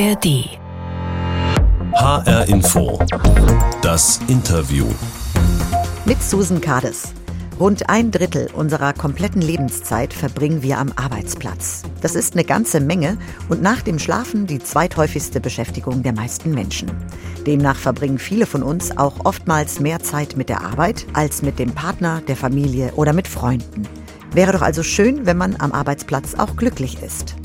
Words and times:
ARD. 0.00 0.58
HR 1.92 2.48
Info. 2.48 2.98
Das 3.82 4.18
Interview. 4.28 4.86
Mit 6.06 6.22
Susan 6.22 6.62
Kades. 6.62 7.12
Rund 7.58 7.90
ein 7.90 8.10
Drittel 8.10 8.48
unserer 8.54 8.94
kompletten 8.94 9.42
Lebenszeit 9.42 10.14
verbringen 10.14 10.62
wir 10.62 10.78
am 10.78 10.90
Arbeitsplatz. 10.96 11.82
Das 12.00 12.14
ist 12.14 12.32
eine 12.32 12.44
ganze 12.44 12.80
Menge 12.80 13.18
und 13.50 13.60
nach 13.60 13.82
dem 13.82 13.98
Schlafen 13.98 14.46
die 14.46 14.58
zweithäufigste 14.58 15.38
Beschäftigung 15.38 16.02
der 16.02 16.14
meisten 16.14 16.54
Menschen. 16.54 16.90
Demnach 17.46 17.76
verbringen 17.76 18.18
viele 18.18 18.46
von 18.46 18.62
uns 18.62 18.96
auch 18.96 19.26
oftmals 19.26 19.80
mehr 19.80 20.00
Zeit 20.00 20.34
mit 20.34 20.48
der 20.48 20.62
Arbeit 20.62 21.04
als 21.12 21.42
mit 21.42 21.58
dem 21.58 21.72
Partner, 21.72 22.22
der 22.26 22.36
Familie 22.36 22.94
oder 22.94 23.12
mit 23.12 23.28
Freunden. 23.28 23.86
Wäre 24.32 24.52
doch 24.52 24.62
also 24.62 24.82
schön, 24.82 25.26
wenn 25.26 25.36
man 25.36 25.56
am 25.58 25.72
Arbeitsplatz 25.72 26.36
auch 26.36 26.56
glücklich 26.56 27.02
ist. 27.02 27.36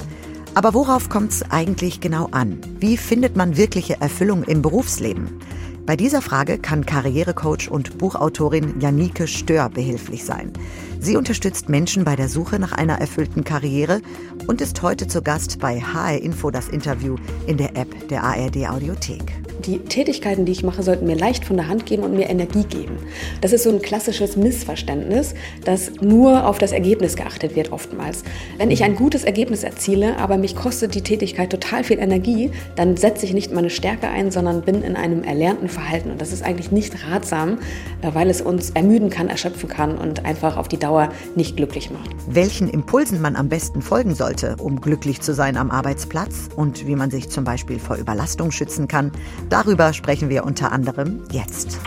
Aber 0.56 0.74
worauf 0.74 1.10
kommt 1.10 1.34
es 1.34 1.52
eigentlich 1.52 2.00
genau 2.00 2.29
an? 2.32 2.61
Wie 2.79 2.96
findet 2.96 3.36
man 3.36 3.57
wirkliche 3.57 4.00
Erfüllung 4.00 4.43
im 4.43 4.62
Berufsleben? 4.62 5.42
Bei 5.86 5.98
dieser 5.98 6.21
Frage 6.21 6.57
kann 6.57 6.86
Karrierecoach 6.86 7.70
und 7.70 7.98
Buchautorin 7.98 8.79
Janike 8.79 9.28
Stör 9.28 9.70
behilflich 9.70 10.24
sein. 10.24 10.54
Sie 11.02 11.18
unterstützt 11.18 11.68
Menschen 11.68 12.06
bei 12.06 12.15
der 12.15 12.29
Suche 12.29 12.57
nach 12.57 12.71
einer 12.71 13.00
erfüllten 13.00 13.43
Karriere 13.43 14.02
und 14.48 14.62
ist 14.62 14.82
heute 14.82 15.07
zu 15.07 15.21
Gast 15.21 15.60
bei 15.60 15.82
HR 15.82 16.21
Info 16.21 16.50
das 16.52 16.70
Interview 16.70 17.18
in 17.48 17.57
der 17.57 17.76
App 17.76 18.07
der 18.07 18.24
ARD 18.24 18.70
Audiothek 18.70 19.34
die 19.65 19.79
Tätigkeiten, 19.79 20.46
die 20.46 20.51
ich 20.51 20.64
mache, 20.64 20.83
sollten 20.83 21.05
mir 21.05 21.15
leicht 21.15 21.46
von 21.46 21.57
der 21.57 21.68
Hand 21.68 21.86
gehen 21.86 22.04
und 22.04 22.14
mir 22.15 22.29
Energie 22.29 22.64
geben. 22.64 22.97
Das 23.42 23.54
ist 23.54 23.64
so 23.64 23.69
ein 23.69 23.82
klassisches 23.82 24.36
Missverständnis, 24.36 25.33
dass 25.64 25.92
nur 26.01 26.47
auf 26.47 26.57
das 26.57 26.71
Ergebnis 26.71 27.15
geachtet 27.15 27.56
wird 27.56 27.71
oftmals. 27.71 28.23
Wenn 28.57 28.71
ich 28.71 28.83
ein 28.83 28.96
gutes 28.96 29.23
Ergebnis 29.23 29.64
erziele, 29.64 30.18
aber 30.18 30.37
mich 30.37 30.56
kostet 30.56 30.96
die 30.96 31.01
Tätigkeit 31.01 31.50
total 31.50 31.83
viel 31.83 32.00
Energie, 32.00 32.52
dann 32.75 32.98
setze 32.98 33.25
ich 33.25 33.34
nicht 33.34 33.52
meine 33.52 33.70
Stärke 33.70 34.08
ein, 34.08 34.31
sondern 34.31 34.62
bin 34.62 34.81
in 34.81 34.95
einem 34.95 35.23
erlernten 35.23 35.70
Verhalten. 35.70 36.12
Und 36.12 36.22
das 36.22 36.31
ist 36.31 36.44
eigentlich 36.44 36.72
nicht 36.72 36.94
ratsam, 37.09 37.59
äh, 38.02 38.09
weil 38.14 38.30
es 38.30 38.42
uns 38.42 38.72
ermüden 38.72 39.09
kann, 39.09 39.30
erschöpfen 39.30 39.70
kann 39.70 39.97
und 39.97 40.25
einfach 40.25 40.58
auf 40.58 40.68
die 40.68 40.78
Dauer 40.78 41.09
nicht 41.36 41.58
glücklich 41.58 41.90
macht. 41.92 42.09
Welchen 42.28 42.70
Impulsen 42.70 43.22
man 43.22 43.36
am 43.36 43.50
besten 43.50 43.81
folgen 43.81 44.16
sollte, 44.16 44.56
um 44.58 44.81
glücklich 44.81 45.22
zu 45.22 45.34
sein 45.34 45.58
am 45.58 45.72
Arbeitsplatz 45.72 46.50
und 46.56 46.88
wie 46.88 46.95
man 46.95 47.12
sich 47.12 47.30
zum 47.30 47.44
Beispiel 47.44 47.80
vor 47.80 47.97
Überlastung 47.97 48.52
schützen 48.52 48.88
kann, 48.88 49.12
Darüber 49.56 49.94
sprechen 49.94 50.28
wir 50.28 50.44
unter 50.44 50.73
anderem 50.73 51.23
jetzt. 51.31 51.80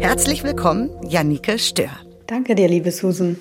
Herzlich 0.00 0.42
willkommen, 0.42 0.90
Janike 1.08 1.60
Stör. 1.60 1.90
Danke 2.26 2.56
dir, 2.56 2.66
liebe 2.66 2.90
Susan. 2.90 3.36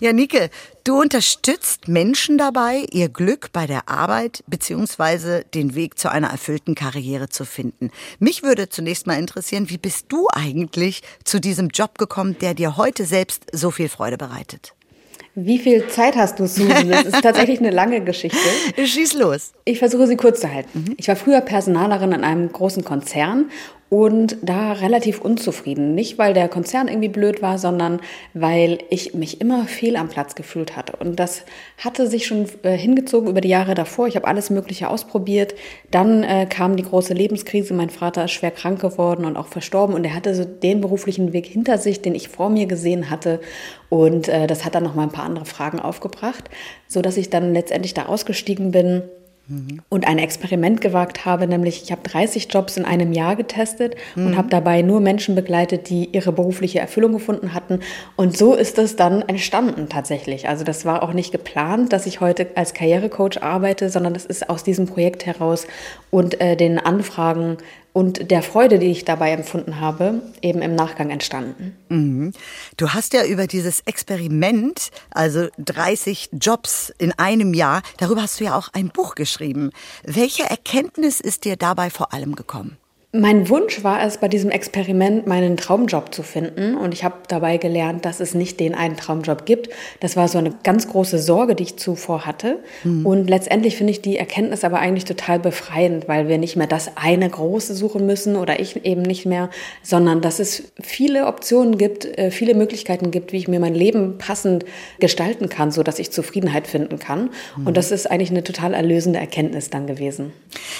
Janike, 0.00 0.48
du 0.84 0.98
unterstützt 0.98 1.86
Menschen 1.86 2.38
dabei, 2.38 2.86
ihr 2.92 3.10
Glück 3.10 3.50
bei 3.52 3.66
der 3.66 3.90
Arbeit 3.90 4.42
bzw. 4.46 5.44
den 5.52 5.74
Weg 5.74 5.98
zu 5.98 6.10
einer 6.10 6.30
erfüllten 6.30 6.74
Karriere 6.74 7.28
zu 7.28 7.44
finden. 7.44 7.90
Mich 8.18 8.42
würde 8.42 8.70
zunächst 8.70 9.06
mal 9.06 9.18
interessieren, 9.18 9.68
wie 9.68 9.76
bist 9.76 10.06
du 10.08 10.28
eigentlich 10.32 11.02
zu 11.24 11.42
diesem 11.42 11.68
Job 11.68 11.98
gekommen, 11.98 12.38
der 12.40 12.54
dir 12.54 12.78
heute 12.78 13.04
selbst 13.04 13.44
so 13.52 13.70
viel 13.70 13.90
Freude 13.90 14.16
bereitet? 14.16 14.72
Wie 15.34 15.58
viel 15.58 15.88
Zeit 15.88 16.14
hast 16.14 16.38
du, 16.38 16.46
Susan? 16.46 16.90
Das 16.90 17.04
ist 17.04 17.22
tatsächlich 17.22 17.58
eine 17.58 17.70
lange 17.70 18.02
Geschichte. 18.02 18.38
Schieß 18.84 19.14
los. 19.14 19.52
Ich 19.64 19.78
versuche 19.78 20.06
sie 20.06 20.16
kurz 20.16 20.40
zu 20.40 20.52
halten. 20.52 20.84
Mhm. 20.86 20.94
Ich 20.98 21.08
war 21.08 21.16
früher 21.16 21.40
Personalerin 21.40 22.12
in 22.12 22.24
einem 22.24 22.52
großen 22.52 22.84
Konzern 22.84 23.50
und 23.92 24.38
da 24.40 24.72
relativ 24.72 25.20
unzufrieden. 25.20 25.94
Nicht, 25.94 26.16
weil 26.16 26.32
der 26.32 26.48
Konzern 26.48 26.88
irgendwie 26.88 27.10
blöd 27.10 27.42
war, 27.42 27.58
sondern 27.58 28.00
weil 28.32 28.78
ich 28.88 29.12
mich 29.12 29.42
immer 29.42 29.66
fehl 29.66 29.96
am 29.96 30.08
Platz 30.08 30.34
gefühlt 30.34 30.76
hatte. 30.76 30.94
Und 30.96 31.20
das 31.20 31.42
hatte 31.76 32.06
sich 32.06 32.24
schon 32.24 32.46
äh, 32.62 32.74
hingezogen 32.74 33.28
über 33.28 33.42
die 33.42 33.50
Jahre 33.50 33.74
davor. 33.74 34.06
Ich 34.06 34.16
habe 34.16 34.26
alles 34.26 34.48
Mögliche 34.48 34.88
ausprobiert. 34.88 35.54
Dann 35.90 36.22
äh, 36.22 36.46
kam 36.46 36.76
die 36.76 36.84
große 36.84 37.12
Lebenskrise. 37.12 37.74
Mein 37.74 37.90
Vater 37.90 38.24
ist 38.24 38.30
schwer 38.30 38.50
krank 38.50 38.80
geworden 38.80 39.26
und 39.26 39.36
auch 39.36 39.48
verstorben. 39.48 39.94
Und 39.94 40.04
er 40.04 40.14
hatte 40.14 40.34
so 40.34 40.46
den 40.46 40.80
beruflichen 40.80 41.34
Weg 41.34 41.44
hinter 41.44 41.76
sich, 41.76 42.00
den 42.00 42.14
ich 42.14 42.30
vor 42.30 42.48
mir 42.48 42.64
gesehen 42.64 43.10
hatte. 43.10 43.42
Und 43.90 44.26
äh, 44.26 44.46
das 44.46 44.64
hat 44.64 44.74
dann 44.74 44.84
noch 44.84 44.94
mal 44.94 45.02
ein 45.02 45.12
paar 45.12 45.26
andere 45.26 45.44
Fragen 45.44 45.80
aufgebracht, 45.80 46.48
so 46.88 47.02
dass 47.02 47.18
ich 47.18 47.28
dann 47.28 47.52
letztendlich 47.52 47.92
da 47.92 48.06
ausgestiegen 48.06 48.70
bin 48.70 49.02
und 49.88 50.06
ein 50.06 50.18
Experiment 50.18 50.80
gewagt 50.80 51.24
habe, 51.24 51.46
nämlich 51.46 51.82
ich 51.82 51.90
habe 51.90 52.02
30 52.02 52.48
Jobs 52.50 52.76
in 52.76 52.84
einem 52.84 53.12
Jahr 53.12 53.34
getestet 53.36 53.96
mhm. 54.14 54.26
und 54.26 54.36
habe 54.36 54.48
dabei 54.48 54.82
nur 54.82 55.00
Menschen 55.00 55.34
begleitet, 55.34 55.90
die 55.90 56.08
ihre 56.12 56.32
berufliche 56.32 56.78
Erfüllung 56.78 57.12
gefunden 57.12 57.52
hatten. 57.52 57.80
Und 58.16 58.36
so 58.36 58.54
ist 58.54 58.78
es 58.78 58.96
dann 58.96 59.22
entstanden 59.22 59.88
tatsächlich. 59.88 60.48
Also 60.48 60.64
das 60.64 60.84
war 60.84 61.02
auch 61.02 61.12
nicht 61.12 61.32
geplant, 61.32 61.92
dass 61.92 62.06
ich 62.06 62.20
heute 62.20 62.46
als 62.54 62.72
Karrierecoach 62.72 63.42
arbeite, 63.42 63.90
sondern 63.90 64.14
das 64.14 64.24
ist 64.24 64.48
aus 64.48 64.62
diesem 64.62 64.86
Projekt 64.86 65.26
heraus 65.26 65.66
und 66.10 66.40
äh, 66.40 66.56
den 66.56 66.78
Anfragen 66.78 67.58
und 67.92 68.30
der 68.30 68.42
Freude, 68.42 68.78
die 68.78 68.90
ich 68.90 69.04
dabei 69.04 69.32
empfunden 69.32 69.80
habe, 69.80 70.22
eben 70.40 70.62
im 70.62 70.74
Nachgang 70.74 71.10
entstanden. 71.10 71.76
Mhm. 71.88 72.32
Du 72.76 72.90
hast 72.90 73.12
ja 73.12 73.24
über 73.24 73.46
dieses 73.46 73.80
Experiment, 73.80 74.90
also 75.10 75.48
30 75.58 76.30
Jobs 76.32 76.92
in 76.98 77.12
einem 77.12 77.54
Jahr, 77.54 77.82
darüber 77.98 78.22
hast 78.22 78.40
du 78.40 78.44
ja 78.44 78.56
auch 78.56 78.68
ein 78.72 78.88
Buch 78.88 79.14
geschrieben. 79.14 79.70
Welche 80.04 80.44
Erkenntnis 80.44 81.20
ist 81.20 81.44
dir 81.44 81.56
dabei 81.56 81.90
vor 81.90 82.12
allem 82.14 82.34
gekommen? 82.34 82.78
Mein 83.14 83.50
Wunsch 83.50 83.84
war 83.84 84.02
es, 84.02 84.16
bei 84.16 84.28
diesem 84.28 84.48
Experiment 84.48 85.26
meinen 85.26 85.58
Traumjob 85.58 86.14
zu 86.14 86.22
finden. 86.22 86.78
Und 86.78 86.94
ich 86.94 87.04
habe 87.04 87.16
dabei 87.28 87.58
gelernt, 87.58 88.06
dass 88.06 88.20
es 88.20 88.32
nicht 88.32 88.58
den 88.58 88.74
einen 88.74 88.96
Traumjob 88.96 89.44
gibt. 89.44 89.68
Das 90.00 90.16
war 90.16 90.28
so 90.28 90.38
eine 90.38 90.54
ganz 90.62 90.88
große 90.88 91.18
Sorge, 91.18 91.54
die 91.54 91.64
ich 91.64 91.76
zuvor 91.76 92.24
hatte. 92.24 92.60
Mhm. 92.84 93.04
Und 93.04 93.28
letztendlich 93.28 93.76
finde 93.76 93.90
ich 93.90 94.00
die 94.00 94.16
Erkenntnis 94.16 94.64
aber 94.64 94.78
eigentlich 94.78 95.04
total 95.04 95.38
befreiend, 95.38 96.08
weil 96.08 96.26
wir 96.26 96.38
nicht 96.38 96.56
mehr 96.56 96.66
das 96.66 96.96
eine 96.96 97.28
große 97.28 97.74
suchen 97.74 98.06
müssen 98.06 98.34
oder 98.34 98.60
ich 98.60 98.82
eben 98.86 99.02
nicht 99.02 99.26
mehr, 99.26 99.50
sondern 99.82 100.22
dass 100.22 100.38
es 100.38 100.72
viele 100.80 101.26
Optionen 101.26 101.76
gibt, 101.76 102.06
äh, 102.06 102.30
viele 102.30 102.54
Möglichkeiten 102.54 103.10
gibt, 103.10 103.32
wie 103.32 103.36
ich 103.36 103.46
mir 103.46 103.60
mein 103.60 103.74
Leben 103.74 104.16
passend 104.16 104.64
gestalten 105.00 105.50
kann, 105.50 105.70
so 105.70 105.82
dass 105.82 105.98
ich 105.98 106.12
Zufriedenheit 106.12 106.66
finden 106.66 106.98
kann. 106.98 107.28
Mhm. 107.58 107.66
Und 107.66 107.76
das 107.76 107.90
ist 107.90 108.10
eigentlich 108.10 108.30
eine 108.30 108.42
total 108.42 108.72
erlösende 108.72 109.18
Erkenntnis 109.18 109.68
dann 109.68 109.86
gewesen. 109.86 110.32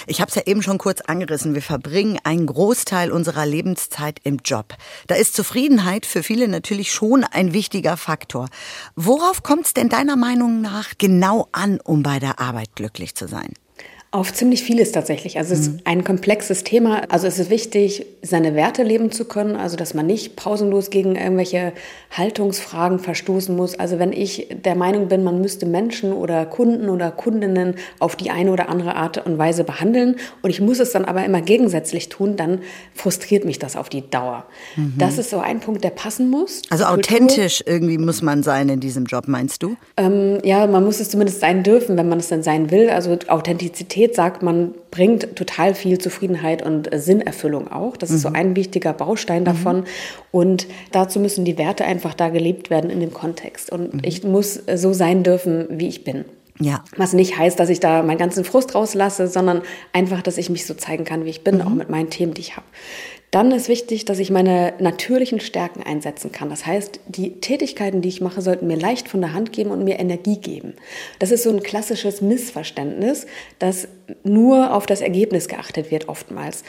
Ich 0.07 0.19
habe 0.19 0.29
es 0.29 0.35
ja 0.35 0.41
eben 0.47 0.63
schon 0.63 0.79
kurz 0.79 1.01
angerissen. 1.01 1.53
Wir 1.53 1.61
verbringen 1.61 2.17
einen 2.23 2.45
Großteil 2.45 3.11
unserer 3.11 3.45
Lebenszeit 3.45 4.19
im 4.23 4.39
Job. 4.43 4.75
Da 5.07 5.15
ist 5.15 5.35
Zufriedenheit 5.35 6.05
für 6.05 6.23
viele 6.23 6.47
natürlich 6.47 6.91
schon 6.91 7.23
ein 7.23 7.53
wichtiger 7.53 7.97
Faktor. 7.97 8.47
Worauf 8.95 9.43
kommt 9.43 9.65
es 9.65 9.73
denn 9.73 9.89
deiner 9.89 10.15
Meinung 10.15 10.61
nach 10.61 10.93
genau 10.97 11.47
an, 11.51 11.79
um 11.83 12.03
bei 12.03 12.19
der 12.19 12.39
Arbeit 12.39 12.75
glücklich 12.75 13.15
zu 13.15 13.27
sein? 13.27 13.53
Auf 14.13 14.31
ziemlich 14.31 14.61
vieles 14.61 14.91
tatsächlich. 14.91 15.39
Also 15.39 15.55
es 15.55 15.61
ist 15.61 15.71
mhm. 15.71 15.79
ein 15.85 16.03
komplexes 16.03 16.63
Thema. 16.63 17.01
Also 17.09 17.25
es 17.25 17.39
ist 17.39 17.49
wichtig, 17.49 18.05
seine 18.21 18.53
Werte 18.53 18.83
leben 18.83 19.11
zu 19.11 19.25
können, 19.25 19.55
also 19.55 19.75
dass 19.75 19.95
man 19.95 20.05
nicht 20.05 20.35
pausenlos 20.35 20.91
gegen 20.91 21.15
irgendwelche 21.15 21.73
Haltungsfragen 22.11 22.99
verstoßen 22.99 23.55
muss. 23.55 23.73
Also 23.73 23.97
wenn 23.97 24.13
ich 24.13 24.49
der 24.51 24.75
Meinung 24.75 25.07
bin, 25.07 25.23
man 25.23 25.41
müsste 25.41 25.65
Menschen 25.65 26.13
oder 26.13 26.45
Kunden 26.45 26.89
oder 26.89 27.09
Kundinnen 27.09 27.73
auf 27.97 28.15
die 28.15 28.29
eine 28.29 28.51
oder 28.51 28.69
andere 28.69 28.95
Art 28.95 29.25
und 29.25 29.39
Weise 29.39 29.63
behandeln 29.63 30.17
und 30.43 30.51
ich 30.51 30.61
muss 30.61 30.79
es 30.79 30.91
dann 30.91 31.05
aber 31.05 31.25
immer 31.25 31.41
gegensätzlich 31.41 32.09
tun, 32.09 32.35
dann 32.35 32.59
frustriert 32.93 33.45
mich 33.45 33.57
das 33.57 33.75
auf 33.75 33.89
die 33.89 34.07
Dauer. 34.07 34.45
Mhm. 34.75 34.93
Das 34.99 35.17
ist 35.17 35.31
so 35.31 35.39
ein 35.39 35.59
Punkt, 35.59 35.83
der 35.83 35.89
passen 35.89 36.29
muss. 36.29 36.61
Also 36.69 36.85
authentisch 36.85 37.63
irgendwie 37.65 37.97
muss 37.97 38.21
man 38.21 38.43
sein 38.43 38.69
in 38.69 38.79
diesem 38.79 39.05
Job, 39.05 39.27
meinst 39.27 39.63
du? 39.63 39.75
Ähm, 39.97 40.37
ja, 40.43 40.67
man 40.67 40.85
muss 40.85 40.99
es 40.99 41.09
zumindest 41.09 41.39
sein 41.39 41.63
dürfen, 41.63 41.97
wenn 41.97 42.07
man 42.07 42.19
es 42.19 42.27
dann 42.27 42.43
sein 42.43 42.69
will. 42.69 42.91
Also 42.91 43.17
Authentizität 43.27 44.02
Qualität 44.03 44.15
sagt, 44.15 44.43
man 44.43 44.73
bringt 44.91 45.35
total 45.35 45.73
viel 45.73 45.97
Zufriedenheit 45.97 46.61
und 46.61 46.89
Sinnerfüllung 46.93 47.71
auch. 47.71 47.97
Das 47.97 48.11
ist 48.11 48.21
so 48.21 48.29
mhm. 48.29 48.35
ein 48.35 48.55
wichtiger 48.55 48.93
Baustein 48.93 49.41
mhm. 49.41 49.45
davon. 49.45 49.77
Mhm. 49.77 49.85
Und 50.31 50.67
dazu 50.91 51.19
müssen 51.19 51.45
die 51.45 51.57
Werte 51.57 51.85
einfach 51.85 52.13
da 52.13 52.29
gelebt 52.29 52.69
werden 52.69 52.89
in 52.89 52.99
dem 52.99 53.13
Kontext. 53.13 53.71
Und 53.71 53.95
mhm. 53.95 54.01
ich 54.03 54.23
muss 54.23 54.59
so 54.75 54.93
sein 54.93 55.23
dürfen, 55.23 55.67
wie 55.69 55.87
ich 55.87 56.03
bin. 56.03 56.25
Ja. 56.59 56.83
Was 56.97 57.13
nicht 57.13 57.37
heißt, 57.37 57.59
dass 57.59 57.69
ich 57.69 57.79
da 57.79 58.03
meinen 58.03 58.19
ganzen 58.19 58.43
Frust 58.43 58.75
rauslasse, 58.75 59.27
sondern 59.27 59.61
einfach, 59.91 60.21
dass 60.21 60.37
ich 60.37 60.49
mich 60.49 60.65
so 60.65 60.73
zeigen 60.73 61.03
kann, 61.03 61.25
wie 61.25 61.29
ich 61.29 61.43
bin, 61.43 61.55
mhm. 61.55 61.61
auch 61.61 61.69
mit 61.69 61.89
meinen 61.89 62.09
Themen, 62.09 62.33
die 62.33 62.41
ich 62.41 62.55
habe. 62.55 62.67
Dann 63.33 63.51
ist 63.51 63.67
wichtig, 63.67 64.05
dass 64.05 64.19
ich 64.19 64.29
meine 64.29 64.75
natürlichen 64.77 65.39
Stärken 65.39 65.81
einsetzen 65.81 66.31
kann. 66.31 66.51
Das 66.51 66.67
heißt, 66.67 66.99
die 67.07 67.41
Tätigkeiten, 67.41 68.03
die 68.03 68.09
ich 68.09 68.21
mache, 68.21 68.43
sollten 68.43 68.67
mir 68.67 68.77
leicht 68.77 69.07
von 69.07 69.21
der 69.21 69.33
Hand 69.33 69.51
geben 69.51 69.71
und 69.71 69.83
mir 69.83 69.97
Energie 69.99 70.37
geben. 70.37 70.75
Das 71.17 71.31
ist 71.31 71.41
so 71.41 71.49
ein 71.49 71.63
klassisches 71.63 72.21
Missverständnis, 72.21 73.25
dass 73.57 73.87
nur 74.23 74.75
auf 74.75 74.85
das 74.85 75.01
Ergebnis 75.01 75.47
geachtet 75.47 75.89
wird 75.89 76.09
oftmals. 76.09 76.63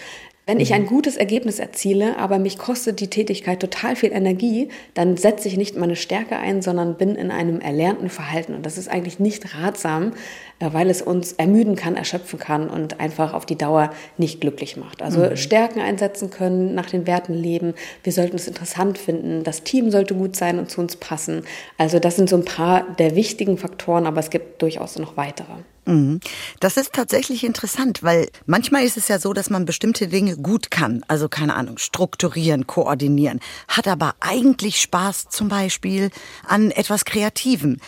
Wenn 0.47 0.61
ich 0.61 0.75
ein 0.75 0.83
mhm. 0.83 0.89
gutes 0.89 1.17
Ergebnis 1.17 1.59
erziele, 1.59 2.19
aber 2.19 2.39
mich 2.39 2.59
kostet 2.59 3.01
die 3.01 3.09
Tätigkeit 3.09 3.61
total 3.61 3.97
viel 3.97 4.13
Energie, 4.13 4.69
dann 4.93 5.17
setze 5.17 5.49
ich 5.49 5.57
nicht 5.57 5.75
meine 5.75 5.97
Stärke 5.97 6.37
ein, 6.37 6.61
sondern 6.61 6.97
bin 6.97 7.15
in 7.15 7.31
einem 7.31 7.61
erlernten 7.61 8.11
Verhalten. 8.11 8.55
Und 8.55 8.67
das 8.67 8.77
ist 8.77 8.89
eigentlich 8.89 9.19
nicht 9.19 9.55
ratsam, 9.55 10.13
äh, 10.59 10.69
weil 10.73 10.91
es 10.91 11.01
uns 11.01 11.33
ermüden 11.33 11.77
kann, 11.77 11.97
erschöpfen 11.97 12.39
kann 12.39 12.69
und 12.69 13.01
einfach 13.01 13.33
auf 13.33 13.47
die 13.47 13.57
Dauer 13.57 13.91
nicht 14.19 14.43
glücklich 14.43 14.77
macht. 14.77 15.01
Also 15.01 15.21
mhm. 15.21 15.37
Stärken 15.37 15.81
einsetzen 15.81 16.29
können, 16.29 16.75
nach 16.75 16.91
den 16.91 17.07
Werten 17.07 17.33
leben. 17.33 17.73
Wir 18.03 18.13
sollten 18.13 18.37
es 18.37 18.47
interessant 18.47 18.99
finden. 18.99 19.45
Das 19.45 19.63
Team 19.63 19.91
sollte 19.91 20.15
gut 20.15 20.37
sein 20.37 20.59
und 20.59 20.71
zu 20.71 20.83
uns 20.83 20.97
passen. 20.97 21.45
Also 21.79 21.99
das 21.99 22.17
sind 22.17 22.29
so 22.29 22.37
ein 22.37 22.45
paar 22.45 22.83
der 22.99 23.17
wichtigen 23.17 23.57
Faktoren, 23.57 24.07
aber 24.07 24.21
es 24.21 24.29
gibt 24.29 24.61
durchaus 24.61 24.99
noch 24.99 25.17
weitere. 25.17 25.55
Mhm. 25.87 26.21
Das 26.61 26.77
ist 26.77 26.93
tatsächlich 26.93 27.45
interessant, 27.45 28.03
weil 28.03 28.29
manchmal 28.47 28.85
ist 28.85 28.97
es 28.97 29.09
ja 29.09 29.19
so, 29.19 29.33
dass 29.33 29.51
man 29.51 29.65
bestimmte 29.65 30.09
Dinge 30.09 30.37
gut 30.37 30.71
kann. 30.71 31.05
Also 31.09 31.29
keine 31.29 31.55
Ahnung, 31.55 31.79
strukturieren, 31.79 32.67
koordinieren. 32.67 33.41
Hat 33.69 33.89
aber 33.89 34.15
eigentlich 34.21 34.81
Spaß 34.81 35.29
zum 35.29 35.49
Beispiel 35.49 36.11
an 36.47 36.71
etwas 36.71 37.05
Kreativem. 37.05 37.79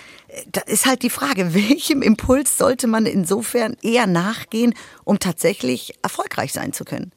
Da 0.53 0.61
ist 0.63 0.87
halt 0.87 1.03
die 1.03 1.11
Frage, 1.11 1.55
welchem 1.55 2.03
Impuls 2.03 2.59
sollte 2.59 2.87
man 2.87 3.07
insofern 3.07 3.77
eher 3.83 4.07
nachgehen, 4.07 4.75
um 5.05 5.19
tatsächlich 5.19 5.95
erfolgreich 6.03 6.53
sein 6.53 6.73
zu 6.73 6.85
können? 6.85 7.13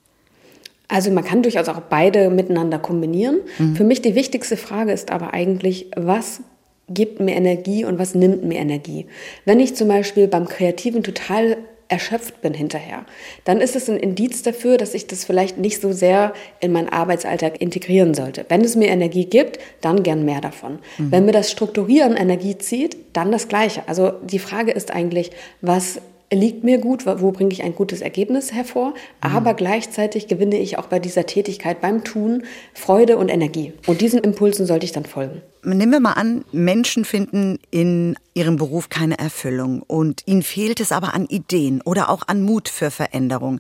Also 0.92 1.12
man 1.12 1.24
kann 1.24 1.44
durchaus 1.44 1.70
auch 1.70 1.82
beide 1.82 2.32
miteinander 2.32 2.80
kombinieren. 2.80 3.42
Mhm. 3.60 3.76
Für 3.76 3.84
mich 3.84 4.02
die 4.02 4.16
wichtigste 4.16 4.58
Frage 4.58 4.92
ist 4.92 5.12
aber 5.12 5.36
eigentlich, 5.36 5.92
was 5.96 6.42
gibt 6.90 7.20
mir 7.20 7.36
Energie 7.36 7.86
und 7.86 8.00
was 8.00 8.16
nimmt 8.16 8.44
mir 8.44 8.60
Energie. 8.60 9.08
Wenn 9.46 9.60
ich 9.60 9.76
zum 9.76 9.88
Beispiel 9.88 10.28
beim 10.28 10.48
Kreativen 10.48 11.04
total 11.04 11.58
erschöpft 11.90 12.42
bin 12.42 12.54
hinterher, 12.54 13.06
dann 13.46 13.62
ist 13.62 13.76
es 13.76 13.90
ein 13.90 13.98
Indiz 13.98 14.44
dafür, 14.44 14.78
dass 14.78 14.94
ich 14.94 15.08
das 15.08 15.26
vielleicht 15.26 15.58
nicht 15.58 15.82
so 15.82 15.92
sehr 15.92 16.34
in 16.60 16.72
meinen 16.72 16.90
Arbeitsalltag 16.90 17.60
integrieren 17.62 18.14
sollte. 18.14 18.46
Wenn 18.48 18.62
es 18.62 18.76
mir 18.76 18.90
Energie 18.90 19.26
gibt, 19.26 19.60
dann 19.82 20.04
gern 20.04 20.24
mehr 20.24 20.40
davon. 20.40 20.80
Mhm. 20.98 21.12
Wenn 21.12 21.26
mir 21.26 21.32
das 21.32 21.50
Strukturieren 21.50 22.16
Energie 22.16 22.58
zieht, 22.58 22.96
dann 23.14 23.32
das 23.32 23.48
Gleiche. 23.48 23.82
Also 23.88 24.12
die 24.24 24.40
Frage 24.40 24.72
ist 24.72 24.92
eigentlich, 24.92 25.32
was 25.62 26.00
liegt 26.32 26.64
mir 26.64 26.78
gut, 26.78 27.06
wo 27.06 27.32
bringe 27.32 27.52
ich 27.52 27.64
ein 27.64 27.76
gutes 27.76 28.02
Ergebnis 28.02 28.54
hervor, 28.54 28.90
mhm. 28.90 28.96
aber 29.22 29.54
gleichzeitig 29.54 30.28
gewinne 30.28 30.58
ich 30.58 30.78
auch 30.78 30.88
bei 30.88 31.00
dieser 31.00 31.26
Tätigkeit 31.26 31.82
beim 31.82 32.04
Tun 32.04 32.44
Freude 32.74 33.18
und 33.18 33.30
Energie. 33.30 33.74
Und 33.88 34.02
diesen 34.02 34.20
Impulsen 34.20 34.66
sollte 34.66 34.86
ich 34.86 34.92
dann 34.92 35.06
folgen. 35.06 35.42
Nehmen 35.64 35.92
wir 35.92 36.00
mal 36.00 36.14
an, 36.14 36.46
Menschen 36.52 37.04
finden 37.04 37.60
in 37.72 38.16
ihrem 38.34 38.56
Beruf 38.56 38.90
keine 38.90 39.20
Erfüllung 39.20 39.82
und 39.82 40.24
ihnen 40.26 40.44
fehlt 40.44 40.80
es 40.80 40.92
aber 40.92 41.14
an 41.14 41.26
Ideen 41.26 41.82
oder 41.82 42.10
auch 42.10 42.28
an 42.28 42.44
Mut 42.44 42.70
für 42.70 42.92
Veränderung. 42.92 43.60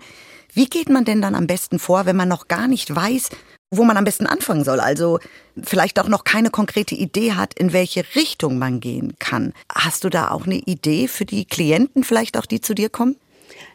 Wie 0.53 0.65
geht 0.65 0.89
man 0.89 1.05
denn 1.05 1.21
dann 1.21 1.35
am 1.35 1.45
besten 1.45 1.77
vor, 1.77 2.05
wenn 2.05 2.15
man 2.15 2.27
noch 2.27 2.47
gar 2.47 2.67
nicht 2.67 2.95
weiß, 2.95 3.29
wo 3.71 3.83
man 3.83 3.97
am 3.97 4.05
besten 4.05 4.25
anfangen 4.25 4.63
soll. 4.63 4.79
Also 4.79 5.19
vielleicht 5.61 5.99
auch 5.99 6.07
noch 6.07 6.23
keine 6.23 6.49
konkrete 6.49 6.95
Idee 6.95 7.33
hat, 7.33 7.53
in 7.53 7.73
welche 7.73 8.03
Richtung 8.15 8.57
man 8.57 8.79
gehen 8.79 9.15
kann. 9.19 9.53
Hast 9.73 10.03
du 10.03 10.09
da 10.09 10.31
auch 10.31 10.45
eine 10.45 10.55
Idee 10.55 11.07
für 11.07 11.25
die 11.25 11.45
Klienten, 11.45 12.03
vielleicht 12.03 12.37
auch 12.37 12.45
die 12.45 12.61
zu 12.61 12.73
dir 12.73 12.89
kommen? 12.89 13.15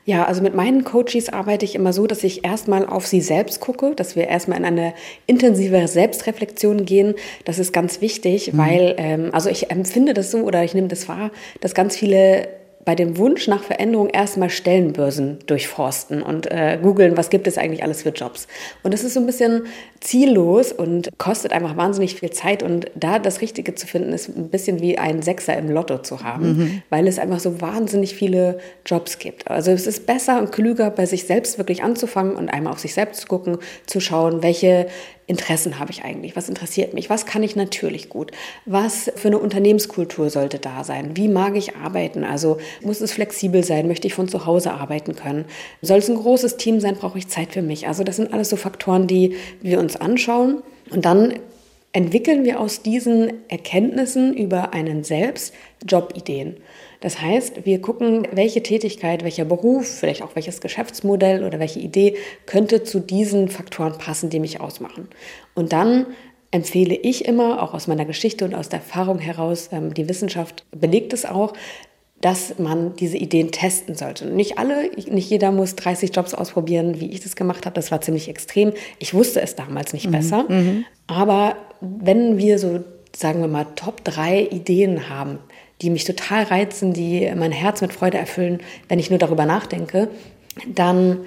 Ja, 0.06 0.26
also 0.26 0.43
mit 0.43 0.55
meinen 0.55 0.85
Coaches 0.85 1.31
arbeite 1.31 1.64
ich 1.64 1.75
immer 1.75 1.93
so, 1.93 2.06
dass 2.06 2.25
ich 2.25 2.44
erstmal 2.44 2.87
auf 2.87 3.06
sie 3.06 3.20
selbst 3.20 3.61
gucke, 3.61 3.94
dass 3.94 4.17
wir 4.17 4.29
erstmal 4.29 4.58
in 4.58 4.64
eine 4.64 4.94
intensive 5.26 5.88
Selbstreflexion 5.88 6.85
gehen. 6.85 7.14
Das 7.44 7.58
ist 7.58 7.73
ganz 7.73 8.00
wichtig, 8.00 8.52
mhm. 8.52 8.58
weil, 8.58 8.94
ähm, 8.99 9.31
also 9.32 9.49
ich 9.49 9.70
empfinde 9.70 10.12
das 10.12 10.31
so 10.31 10.38
oder 10.38 10.62
ich 10.62 10.75
nehme 10.75 10.88
das 10.88 11.08
wahr, 11.08 11.31
dass 11.61 11.75
ganz 11.75 11.96
viele 11.96 12.49
bei 12.84 12.94
dem 12.94 13.16
Wunsch 13.16 13.48
nach 13.48 13.62
Veränderung 13.62 14.10
erstmal 14.10 14.50
Stellenbörsen 14.50 15.38
durchforsten 15.46 16.22
und 16.22 16.50
äh, 16.50 16.78
googeln, 16.81 17.16
was 17.16 17.31
gibt 17.31 17.46
es 17.46 17.56
eigentlich 17.58 17.82
alles 17.82 18.02
für 18.02 18.10
Jobs. 18.10 18.46
Und 18.82 18.92
das 18.92 19.04
ist 19.04 19.14
so 19.14 19.20
ein 19.20 19.26
bisschen 19.26 19.66
ziellos 20.00 20.72
und 20.72 21.08
kostet 21.19 21.52
einfach 21.52 21.76
wahnsinnig 21.76 22.16
viel 22.16 22.31
Zeit. 22.31 22.62
Und 22.62 22.90
da 22.94 23.19
das 23.19 23.40
Richtige 23.40 23.75
zu 23.75 23.86
finden, 23.86 24.12
ist 24.12 24.28
ein 24.28 24.50
bisschen 24.50 24.81
wie 24.81 24.98
ein 24.98 25.22
Sechser 25.22 25.56
im 25.56 25.70
Lotto 25.70 25.98
zu 25.98 26.22
haben, 26.22 26.46
mhm. 26.46 26.82
weil 26.90 27.08
es 27.08 27.19
einfach 27.19 27.40
so 27.40 27.60
wahnsinnig 27.60 28.14
viele 28.14 28.58
Jobs 28.84 29.19
gibt. 29.19 29.50
Also 29.50 29.70
es 29.70 29.86
ist 29.86 30.06
besser 30.06 30.38
und 30.38 30.52
klüger, 30.52 30.90
bei 30.90 31.06
sich 31.06 31.25
selbst 31.25 31.58
wirklich 31.58 31.82
anzufangen 31.82 32.36
und 32.36 32.48
einmal 32.48 32.72
auf 32.72 32.81
sich 32.81 32.94
selbst 32.94 33.22
zu 33.22 33.26
gucken, 33.28 33.58
zu 33.86 34.00
schauen, 34.00 34.42
welche 34.42 34.86
Interessen 35.26 35.79
habe 35.79 35.91
ich 35.91 36.05
eigentlich? 36.05 36.37
Was 36.37 36.50
interessiert 36.50 36.93
mich? 36.93 37.09
Was 37.09 37.25
kann 37.25 37.43
ich 37.43 37.56
natürlich 37.56 38.11
gut? 38.11 38.31
Was 38.67 39.11
für 39.17 39.29
eine 39.29 39.38
Unternehmenskultur 39.38 40.29
sollte 40.29 40.59
da 40.59 40.85
sein? 40.85 41.17
Wie 41.17 41.29
mag 41.29 41.56
ich 41.56 41.76
arbeiten? 41.76 42.25
Also 42.25 42.59
muss 42.82 43.00
es 43.00 43.12
flexibel 43.12 43.65
sein? 43.65 43.88
Möchte 43.88 44.06
ich 44.06 44.15
von 44.15 44.29
zu 44.29 44.44
Hause 44.44 44.73
arbeiten 44.73 45.17
können? 45.17 45.47
Soll 45.81 45.99
es 45.99 46.11
ein 46.11 46.17
großes 46.17 46.59
Team 46.59 46.79
sein? 46.79 46.97
Brauche 46.97 47.17
ich 47.17 47.29
Zeit 47.29 47.53
für 47.53 47.62
mich? 47.62 47.88
Also 47.88 48.05
das 48.05 48.17
sind 48.17 48.35
alles 48.35 48.50
so 48.50 48.56
Faktoren, 48.56 49.06
die 49.06 49.37
wir 49.62 49.81
uns 49.81 49.97
anschauen 49.97 50.62
und 50.91 51.06
dann 51.06 51.35
entwickeln 51.94 52.44
wir 52.44 52.61
aus 52.61 52.82
diesen 52.82 53.49
Erkenntnissen 53.49 54.37
über 54.37 54.75
einen 54.75 55.05
selbst 55.05 55.55
Jobideen. 55.88 56.56
Das 57.05 57.21
heißt, 57.21 57.67
wir 57.67 57.83
gucken, 57.83 58.27
welche 58.33 58.62
Tätigkeit, 58.62 59.25
welcher 59.25 59.45
Beruf, 59.45 59.87
vielleicht 59.87 60.23
auch 60.23 60.35
welches 60.37 60.62
Geschäftsmodell 60.62 61.45
oder 61.45 61.59
welche 61.61 61.79
Idee 61.79 62.17
könnte 62.47 62.83
zu 62.83 62.99
diesen 62.99 63.51
Faktoren 63.51 63.99
passen, 63.99 64.31
die 64.31 64.41
mich 64.41 64.62
ausmachen. 64.62 65.09
Und 65.55 65.75
dann 65.75 66.06
empfehle 66.51 66.95
ich 66.95 67.27
immer, 67.27 67.62
auch 67.62 67.75
aus 67.75 67.89
meiner 67.89 68.06
Geschichte 68.06 68.47
und 68.47 68.55
aus 68.55 68.71
der 68.71 68.79
Erfahrung 68.79 69.19
heraus, 69.19 69.69
ähm, 69.71 69.93
die 69.93 70.09
Wissenschaft 70.09 70.65
belegt 70.71 71.12
es 71.12 71.27
auch, 71.27 71.53
dass 72.23 72.59
man 72.59 72.97
diese 72.97 73.19
Ideen 73.19 73.51
testen 73.51 73.97
sollte. 73.97 74.25
Nicht 74.25 74.56
alle, 74.56 74.91
nicht 74.97 75.29
jeder 75.29 75.53
muss 75.53 75.77
30 75.77 76.17
Jobs 76.17 76.33
ausprobieren, 76.33 77.03
wie 77.03 77.11
ich 77.11 77.21
das 77.21 77.37
gemacht 77.37 77.67
habe. 77.67 77.75
Das 77.75 77.91
war 77.91 78.01
ziemlich 78.01 78.31
extrem. 78.31 78.73
Ich 78.99 79.12
wusste 79.12 79.43
es 79.43 79.56
damals 79.56 79.93
nicht 79.93 80.06
mhm. 80.06 80.12
besser. 80.12 80.47
Mhm. 80.49 80.87
Aber 81.06 81.56
wenn 81.83 82.39
wir 82.39 82.59
so, 82.59 82.83
sagen 83.15 83.43
wir 83.43 83.49
mal, 83.49 83.67
Top 83.77 84.03
3 84.05 84.45
Ideen 84.45 85.11
haben, 85.11 85.39
die 85.82 85.91
mich 85.91 86.05
total 86.05 86.44
reizen, 86.44 86.93
die 86.93 87.31
mein 87.37 87.53
Herz 87.53 87.81
mit 87.81 87.93
Freude 87.93 88.19
erfüllen, 88.19 88.61
wenn 88.88 88.99
ich 88.99 89.11
nur 89.11 89.19
darüber 89.19 89.47
nachdenke, 89.47 90.09
dann 90.67 91.21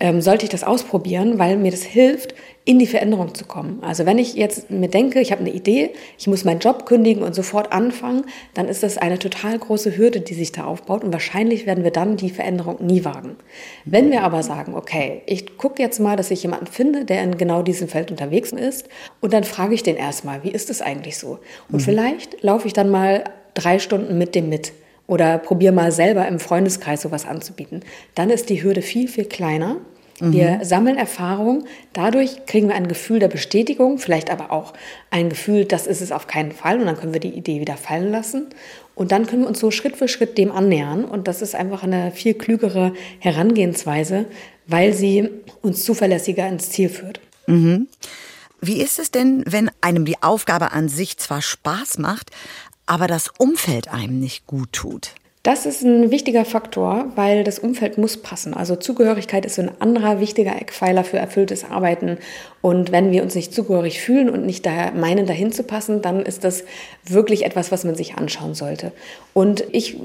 ähm, 0.00 0.20
sollte 0.20 0.44
ich 0.44 0.50
das 0.50 0.64
ausprobieren, 0.64 1.38
weil 1.38 1.56
mir 1.56 1.70
das 1.70 1.82
hilft, 1.82 2.34
in 2.66 2.78
die 2.78 2.86
Veränderung 2.86 3.34
zu 3.34 3.44
kommen. 3.44 3.78
Also 3.82 4.06
wenn 4.06 4.18
ich 4.18 4.34
jetzt 4.34 4.70
mir 4.70 4.88
denke, 4.88 5.20
ich 5.20 5.32
habe 5.32 5.42
eine 5.42 5.52
Idee, 5.52 5.90
ich 6.18 6.26
muss 6.26 6.44
meinen 6.44 6.60
Job 6.60 6.86
kündigen 6.86 7.22
und 7.22 7.34
sofort 7.34 7.72
anfangen, 7.72 8.24
dann 8.54 8.68
ist 8.68 8.82
das 8.82 8.96
eine 8.96 9.18
total 9.18 9.58
große 9.58 9.96
Hürde, 9.96 10.20
die 10.20 10.34
sich 10.34 10.50
da 10.50 10.64
aufbaut 10.64 11.04
und 11.04 11.12
wahrscheinlich 11.12 11.66
werden 11.66 11.84
wir 11.84 11.90
dann 11.90 12.16
die 12.16 12.30
Veränderung 12.30 12.84
nie 12.84 13.04
wagen. 13.04 13.36
Wenn 13.84 14.10
wir 14.10 14.22
aber 14.22 14.42
sagen, 14.42 14.74
okay, 14.74 15.22
ich 15.26 15.58
gucke 15.58 15.82
jetzt 15.82 16.00
mal, 16.00 16.16
dass 16.16 16.30
ich 16.30 16.42
jemanden 16.42 16.66
finde, 16.66 17.04
der 17.04 17.22
in 17.22 17.36
genau 17.36 17.62
diesem 17.62 17.86
Feld 17.86 18.10
unterwegs 18.10 18.50
ist 18.50 18.88
und 19.20 19.32
dann 19.32 19.44
frage 19.44 19.74
ich 19.74 19.82
den 19.82 19.96
erstmal, 19.96 20.42
wie 20.42 20.50
ist 20.50 20.70
es 20.70 20.80
eigentlich 20.80 21.18
so? 21.18 21.38
Und 21.70 21.80
mhm. 21.80 21.84
vielleicht 21.84 22.42
laufe 22.42 22.66
ich 22.66 22.72
dann 22.72 22.90
mal 22.90 23.24
drei 23.54 23.78
Stunden 23.78 24.18
mit 24.18 24.34
dem 24.34 24.48
mit 24.48 24.72
oder 25.06 25.38
probiere 25.38 25.72
mal 25.72 25.92
selber 25.92 26.26
im 26.26 26.40
Freundeskreis 26.40 27.02
sowas 27.02 27.26
anzubieten, 27.26 27.82
dann 28.14 28.30
ist 28.30 28.48
die 28.48 28.62
Hürde 28.62 28.82
viel, 28.82 29.08
viel 29.08 29.26
kleiner. 29.26 29.76
Wir 30.20 30.58
mhm. 30.58 30.64
sammeln 30.64 30.96
Erfahrung, 30.96 31.64
dadurch 31.92 32.46
kriegen 32.46 32.68
wir 32.68 32.76
ein 32.76 32.86
Gefühl 32.86 33.18
der 33.18 33.26
Bestätigung, 33.26 33.98
vielleicht 33.98 34.30
aber 34.30 34.52
auch 34.52 34.72
ein 35.10 35.28
Gefühl, 35.28 35.64
das 35.64 35.88
ist 35.88 36.00
es 36.00 36.12
auf 36.12 36.28
keinen 36.28 36.52
Fall 36.52 36.78
und 36.78 36.86
dann 36.86 36.96
können 36.96 37.12
wir 37.12 37.20
die 37.20 37.34
Idee 37.34 37.60
wieder 37.60 37.76
fallen 37.76 38.12
lassen 38.12 38.46
und 38.94 39.10
dann 39.10 39.26
können 39.26 39.42
wir 39.42 39.48
uns 39.48 39.58
so 39.58 39.72
Schritt 39.72 39.96
für 39.96 40.06
Schritt 40.06 40.38
dem 40.38 40.52
annähern 40.52 41.04
und 41.04 41.26
das 41.26 41.42
ist 41.42 41.56
einfach 41.56 41.82
eine 41.82 42.12
viel 42.12 42.34
klügere 42.34 42.92
Herangehensweise, 43.18 44.26
weil 44.68 44.92
sie 44.92 45.30
uns 45.62 45.84
zuverlässiger 45.84 46.48
ins 46.48 46.70
Ziel 46.70 46.90
führt. 46.90 47.20
Mhm. 47.48 47.88
Wie 48.60 48.80
ist 48.80 48.98
es 48.98 49.10
denn, 49.10 49.42
wenn 49.46 49.70
einem 49.80 50.04
die 50.04 50.22
Aufgabe 50.22 50.72
an 50.72 50.88
sich 50.88 51.18
zwar 51.18 51.42
Spaß 51.42 51.98
macht, 51.98 52.30
aber 52.86 53.06
das 53.06 53.30
Umfeld 53.38 53.88
einem 53.88 54.20
nicht 54.20 54.46
gut 54.46 54.72
tut. 54.72 55.14
Das 55.42 55.66
ist 55.66 55.82
ein 55.82 56.10
wichtiger 56.10 56.46
Faktor, 56.46 57.12
weil 57.16 57.44
das 57.44 57.58
Umfeld 57.58 57.98
muss 57.98 58.16
passen. 58.16 58.54
Also 58.54 58.76
Zugehörigkeit 58.76 59.44
ist 59.44 59.58
ein 59.58 59.70
anderer 59.78 60.18
wichtiger 60.18 60.56
Eckpfeiler 60.56 61.04
für 61.04 61.18
erfülltes 61.18 61.64
Arbeiten. 61.64 62.16
Und 62.64 62.92
wenn 62.92 63.12
wir 63.12 63.22
uns 63.22 63.34
nicht 63.34 63.52
zugehörig 63.52 64.00
fühlen 64.00 64.30
und 64.30 64.46
nicht 64.46 64.64
da 64.64 64.90
meinen, 64.92 65.26
dahin 65.26 65.52
zu 65.52 65.64
passen, 65.64 66.00
dann 66.00 66.22
ist 66.22 66.44
das 66.44 66.64
wirklich 67.04 67.44
etwas, 67.44 67.70
was 67.70 67.84
man 67.84 67.94
sich 67.94 68.14
anschauen 68.14 68.54
sollte. 68.54 68.90
Und 69.34 69.64
ich 69.72 69.98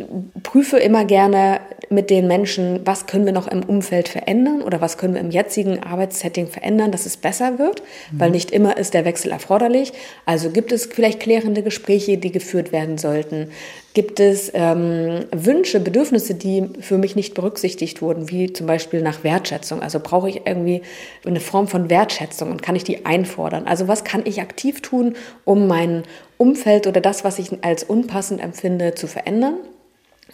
prüfe 0.43 0.77
immer 0.77 1.05
gerne 1.05 1.61
mit 1.89 2.09
den 2.09 2.27
Menschen, 2.27 2.81
was 2.83 3.07
können 3.07 3.25
wir 3.25 3.31
noch 3.31 3.47
im 3.47 3.63
Umfeld 3.63 4.09
verändern 4.09 4.61
oder 4.61 4.81
was 4.81 4.97
können 4.97 5.13
wir 5.13 5.21
im 5.21 5.31
jetzigen 5.31 5.81
Arbeitssetting 5.81 6.47
verändern, 6.47 6.91
dass 6.91 7.05
es 7.05 7.15
besser 7.15 7.59
wird, 7.59 7.81
mhm. 8.11 8.19
weil 8.19 8.31
nicht 8.31 8.51
immer 8.51 8.75
ist 8.75 8.93
der 8.93 9.05
Wechsel 9.05 9.31
erforderlich. 9.31 9.93
Also 10.25 10.49
gibt 10.49 10.73
es 10.73 10.87
vielleicht 10.87 11.21
klärende 11.21 11.63
Gespräche, 11.63 12.17
die 12.17 12.33
geführt 12.33 12.73
werden 12.73 12.97
sollten. 12.97 13.51
Gibt 13.93 14.19
es 14.19 14.51
ähm, 14.53 15.25
Wünsche, 15.31 15.79
Bedürfnisse, 15.79 16.35
die 16.35 16.69
für 16.79 16.97
mich 16.97 17.15
nicht 17.15 17.33
berücksichtigt 17.33 18.01
wurden, 18.01 18.29
wie 18.29 18.53
zum 18.53 18.67
Beispiel 18.67 19.01
nach 19.01 19.23
Wertschätzung? 19.23 19.81
Also 19.81 19.99
brauche 19.99 20.29
ich 20.29 20.41
irgendwie 20.45 20.83
eine 21.25 21.39
Form 21.39 21.67
von 21.67 21.89
Wertschätzung 21.89 22.48
und 22.49 22.61
kann 22.61 22.75
ich 22.75 22.83
die 22.83 23.05
einfordern? 23.05 23.65
Also 23.67 23.87
was 23.87 24.03
kann 24.03 24.21
ich 24.25 24.41
aktiv 24.41 24.81
tun, 24.81 25.15
um 25.45 25.67
mein 25.67 26.03
Umfeld 26.37 26.87
oder 26.87 27.01
das, 27.01 27.23
was 27.23 27.39
ich 27.39 27.63
als 27.63 27.83
unpassend 27.83 28.41
empfinde, 28.41 28.95
zu 28.95 29.07
verändern? 29.07 29.55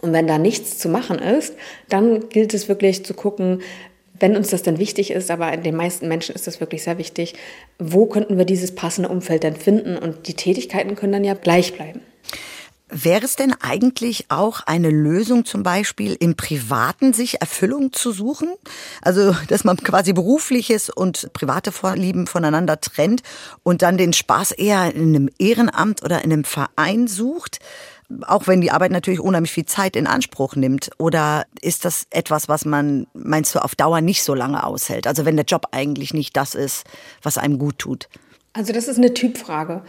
Und 0.01 0.13
wenn 0.13 0.27
da 0.27 0.37
nichts 0.37 0.77
zu 0.77 0.89
machen 0.89 1.19
ist, 1.19 1.55
dann 1.89 2.29
gilt 2.29 2.53
es 2.53 2.67
wirklich 2.67 3.05
zu 3.05 3.13
gucken, 3.13 3.61
wenn 4.19 4.35
uns 4.35 4.49
das 4.49 4.63
denn 4.63 4.79
wichtig 4.79 5.11
ist, 5.11 5.29
aber 5.29 5.57
den 5.57 5.75
meisten 5.75 6.07
Menschen 6.07 6.35
ist 6.35 6.47
das 6.47 6.59
wirklich 6.59 6.83
sehr 6.83 6.97
wichtig, 6.97 7.35
wo 7.79 8.05
könnten 8.05 8.37
wir 8.37 8.45
dieses 8.45 8.73
passende 8.73 9.09
Umfeld 9.09 9.43
denn 9.43 9.55
finden? 9.55 9.97
Und 9.97 10.27
die 10.27 10.35
Tätigkeiten 10.35 10.95
können 10.95 11.13
dann 11.13 11.23
ja 11.23 11.33
gleich 11.33 11.73
bleiben. 11.73 12.01
Wäre 12.87 13.25
es 13.25 13.35
denn 13.35 13.53
eigentlich 13.61 14.25
auch 14.29 14.61
eine 14.67 14.91
Lösung, 14.91 15.43
zum 15.43 15.63
Beispiel 15.63 16.15
im 16.19 16.35
Privaten 16.35 17.13
sich 17.13 17.41
Erfüllung 17.41 17.91
zu 17.93 18.11
suchen? 18.11 18.49
Also, 19.01 19.35
dass 19.47 19.63
man 19.63 19.77
quasi 19.77 20.13
berufliches 20.13 20.91
und 20.91 21.33
private 21.33 21.71
Vorlieben 21.71 22.27
voneinander 22.27 22.79
trennt 22.79 23.23
und 23.63 23.81
dann 23.81 23.97
den 23.97 24.13
Spaß 24.13 24.51
eher 24.51 24.93
in 24.93 25.15
einem 25.15 25.29
Ehrenamt 25.39 26.03
oder 26.03 26.23
in 26.23 26.31
einem 26.31 26.43
Verein 26.43 27.07
sucht? 27.07 27.59
auch 28.27 28.45
wenn 28.47 28.61
die 28.61 28.71
Arbeit 28.71 28.91
natürlich 28.91 29.19
unheimlich 29.19 29.51
viel 29.51 29.65
Zeit 29.65 29.95
in 29.95 30.07
Anspruch 30.07 30.55
nimmt? 30.55 30.91
Oder 30.97 31.45
ist 31.61 31.85
das 31.85 32.05
etwas, 32.11 32.47
was 32.47 32.65
man, 32.65 33.07
meinst 33.13 33.55
du, 33.55 33.59
auf 33.59 33.75
Dauer 33.75 34.01
nicht 34.01 34.23
so 34.23 34.35
lange 34.35 34.63
aushält? 34.63 35.07
Also 35.07 35.25
wenn 35.25 35.35
der 35.35 35.45
Job 35.45 35.67
eigentlich 35.71 36.13
nicht 36.13 36.37
das 36.37 36.55
ist, 36.55 36.85
was 37.23 37.37
einem 37.37 37.57
gut 37.57 37.79
tut? 37.79 38.07
Also 38.53 38.71
das 38.71 38.87
ist 38.87 38.97
eine 38.97 39.13
Typfrage. 39.13 39.81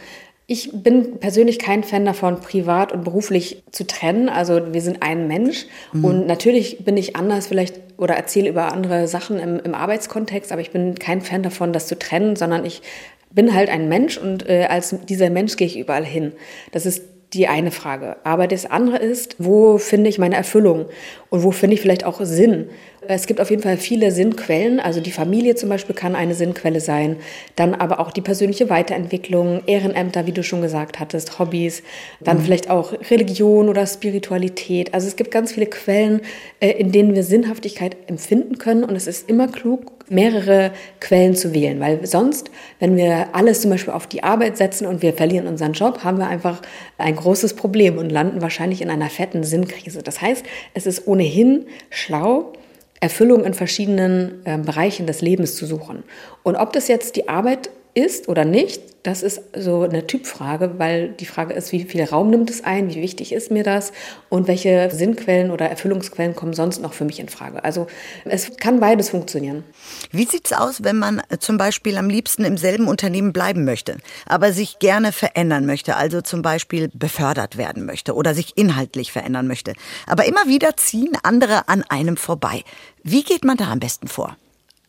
Ich 0.49 0.71
bin 0.71 1.19
persönlich 1.19 1.59
kein 1.59 1.83
Fan 1.83 2.05
davon, 2.05 2.39
privat 2.39 2.93
und 2.93 3.03
beruflich 3.03 3.63
zu 3.71 3.85
trennen. 3.85 4.29
Also 4.29 4.73
wir 4.73 4.81
sind 4.81 5.03
ein 5.03 5.27
Mensch 5.27 5.65
mhm. 5.91 6.05
und 6.05 6.27
natürlich 6.27 6.85
bin 6.85 6.95
ich 6.95 7.17
anders 7.17 7.47
vielleicht 7.47 7.75
oder 7.97 8.15
erzähle 8.15 8.47
über 8.47 8.71
andere 8.71 9.09
Sachen 9.09 9.39
im, 9.39 9.59
im, 9.59 9.75
Arbeitskontext, 9.75 10.53
aber 10.53 10.61
ich 10.61 10.71
bin 10.71 10.95
kein 10.95 11.19
Fan 11.19 11.43
davon, 11.43 11.73
das 11.73 11.87
zu 11.87 11.99
trennen, 11.99 12.37
sondern 12.37 12.63
ich 12.63 12.81
bin 13.29 13.53
halt 13.53 13.69
ein 13.69 13.89
Mensch 13.89 14.17
und 14.17 14.47
äh, 14.47 14.67
als 14.69 14.95
dieser 15.09 15.29
Mensch 15.29 15.57
gehe 15.57 15.67
ich 15.67 15.77
überall 15.77 16.05
hin. 16.05 16.31
Das 16.71 16.85
ist 16.85 17.03
die 17.33 17.47
eine 17.47 17.71
Frage. 17.71 18.15
Aber 18.23 18.47
das 18.47 18.65
andere 18.65 18.97
ist, 18.97 19.35
wo 19.39 19.77
finde 19.77 20.09
ich 20.09 20.17
meine 20.17 20.35
Erfüllung 20.35 20.85
und 21.29 21.43
wo 21.43 21.51
finde 21.51 21.73
ich 21.73 21.81
vielleicht 21.81 22.05
auch 22.05 22.21
Sinn? 22.21 22.69
Es 23.07 23.27
gibt 23.27 23.39
auf 23.39 23.49
jeden 23.49 23.61
Fall 23.61 23.77
viele 23.77 24.11
Sinnquellen. 24.11 24.79
Also 24.79 25.01
die 25.01 25.11
Familie 25.11 25.55
zum 25.55 25.69
Beispiel 25.69 25.95
kann 25.95 26.15
eine 26.15 26.35
Sinnquelle 26.35 26.79
sein. 26.79 27.17
Dann 27.55 27.73
aber 27.73 27.99
auch 27.99 28.11
die 28.11 28.21
persönliche 28.21 28.69
Weiterentwicklung, 28.69 29.61
Ehrenämter, 29.65 30.25
wie 30.25 30.31
du 30.31 30.43
schon 30.43 30.61
gesagt 30.61 30.99
hattest, 30.99 31.39
Hobbys. 31.39 31.83
Dann 32.19 32.37
mhm. 32.37 32.41
vielleicht 32.43 32.69
auch 32.69 32.93
Religion 33.09 33.69
oder 33.69 33.85
Spiritualität. 33.85 34.93
Also 34.93 35.07
es 35.07 35.15
gibt 35.15 35.31
ganz 35.31 35.53
viele 35.53 35.67
Quellen, 35.67 36.21
äh, 36.59 36.71
in 36.71 36.91
denen 36.91 37.15
wir 37.15 37.23
Sinnhaftigkeit 37.23 37.95
empfinden 38.07 38.57
können. 38.57 38.83
Und 38.83 38.95
es 38.95 39.07
ist 39.07 39.29
immer 39.29 39.47
klug, 39.47 39.91
mehrere 40.09 40.71
Quellen 40.99 41.35
zu 41.35 41.53
wählen. 41.53 41.79
Weil 41.79 42.05
sonst, 42.05 42.51
wenn 42.79 42.95
wir 42.95 43.29
alles 43.33 43.61
zum 43.61 43.71
Beispiel 43.71 43.93
auf 43.93 44.07
die 44.07 44.23
Arbeit 44.23 44.57
setzen 44.57 44.85
und 44.85 45.01
wir 45.01 45.13
verlieren 45.13 45.47
unseren 45.47 45.73
Job, 45.73 46.03
haben 46.03 46.17
wir 46.17 46.27
einfach 46.27 46.61
ein 46.97 47.15
großes 47.15 47.55
Problem 47.55 47.97
und 47.97 48.09
landen 48.09 48.41
wahrscheinlich 48.41 48.81
in 48.81 48.89
einer 48.89 49.09
fetten 49.09 49.43
Sinnkrise. 49.43 50.03
Das 50.03 50.21
heißt, 50.21 50.45
es 50.73 50.85
ist 50.85 51.07
ohnehin 51.07 51.65
schlau, 51.89 52.53
Erfüllung 52.99 53.45
in 53.45 53.53
verschiedenen 53.53 54.41
äh, 54.45 54.57
Bereichen 54.57 55.05
des 55.05 55.21
Lebens 55.21 55.55
zu 55.55 55.65
suchen. 55.65 56.03
Und 56.43 56.55
ob 56.55 56.73
das 56.73 56.87
jetzt 56.87 57.15
die 57.15 57.29
Arbeit 57.29 57.69
ist 57.97 58.29
oder 58.29 58.45
nicht, 58.45 58.81
das 59.01 59.23
ist 59.23 59.41
so 59.55 59.81
eine 59.83 60.05
Typfrage, 60.05 60.77
weil 60.77 61.09
die 61.09 61.25
Frage 61.25 61.53
ist, 61.53 61.71
wie 61.71 61.83
viel 61.83 62.03
Raum 62.03 62.29
nimmt 62.29 62.49
es 62.49 62.63
ein, 62.63 62.93
wie 62.93 63.01
wichtig 63.01 63.31
ist 63.31 63.49
mir 63.49 63.63
das 63.63 63.91
und 64.29 64.47
welche 64.47 64.91
Sinnquellen 64.91 65.49
oder 65.49 65.67
Erfüllungsquellen 65.67 66.35
kommen 66.35 66.53
sonst 66.53 66.81
noch 66.81 66.93
für 66.93 67.05
mich 67.05 67.19
in 67.19 67.27
Frage. 67.27 67.63
Also 67.63 67.87
es 68.25 68.57
kann 68.57 68.79
beides 68.79 69.09
funktionieren. 69.09 69.63
Wie 70.11 70.25
sieht 70.25 70.45
es 70.45 70.53
aus, 70.53 70.83
wenn 70.83 70.97
man 70.97 71.23
zum 71.39 71.57
Beispiel 71.57 71.97
am 71.97 72.09
liebsten 72.09 72.43
im 72.43 72.57
selben 72.57 72.87
Unternehmen 72.87 73.33
bleiben 73.33 73.65
möchte, 73.65 73.97
aber 74.27 74.53
sich 74.53 74.77
gerne 74.77 75.11
verändern 75.11 75.65
möchte, 75.65 75.95
also 75.95 76.21
zum 76.21 76.43
Beispiel 76.43 76.89
befördert 76.93 77.57
werden 77.57 77.85
möchte 77.85 78.13
oder 78.13 78.35
sich 78.35 78.57
inhaltlich 78.57 79.11
verändern 79.11 79.47
möchte, 79.47 79.73
aber 80.05 80.25
immer 80.25 80.45
wieder 80.47 80.77
ziehen 80.77 81.17
andere 81.23 81.67
an 81.67 81.83
einem 81.83 82.17
vorbei. 82.17 82.63
Wie 83.03 83.23
geht 83.23 83.43
man 83.43 83.57
da 83.57 83.71
am 83.71 83.79
besten 83.79 84.07
vor? 84.07 84.37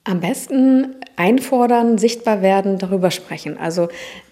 Am 0.09 0.21
besten 0.21 0.97
einfordern, 1.17 1.99
sichtbar 1.99 2.41
werden, 2.41 2.79
darüber 2.79 3.11
sprechen. 3.11 3.59
Also 3.59 3.89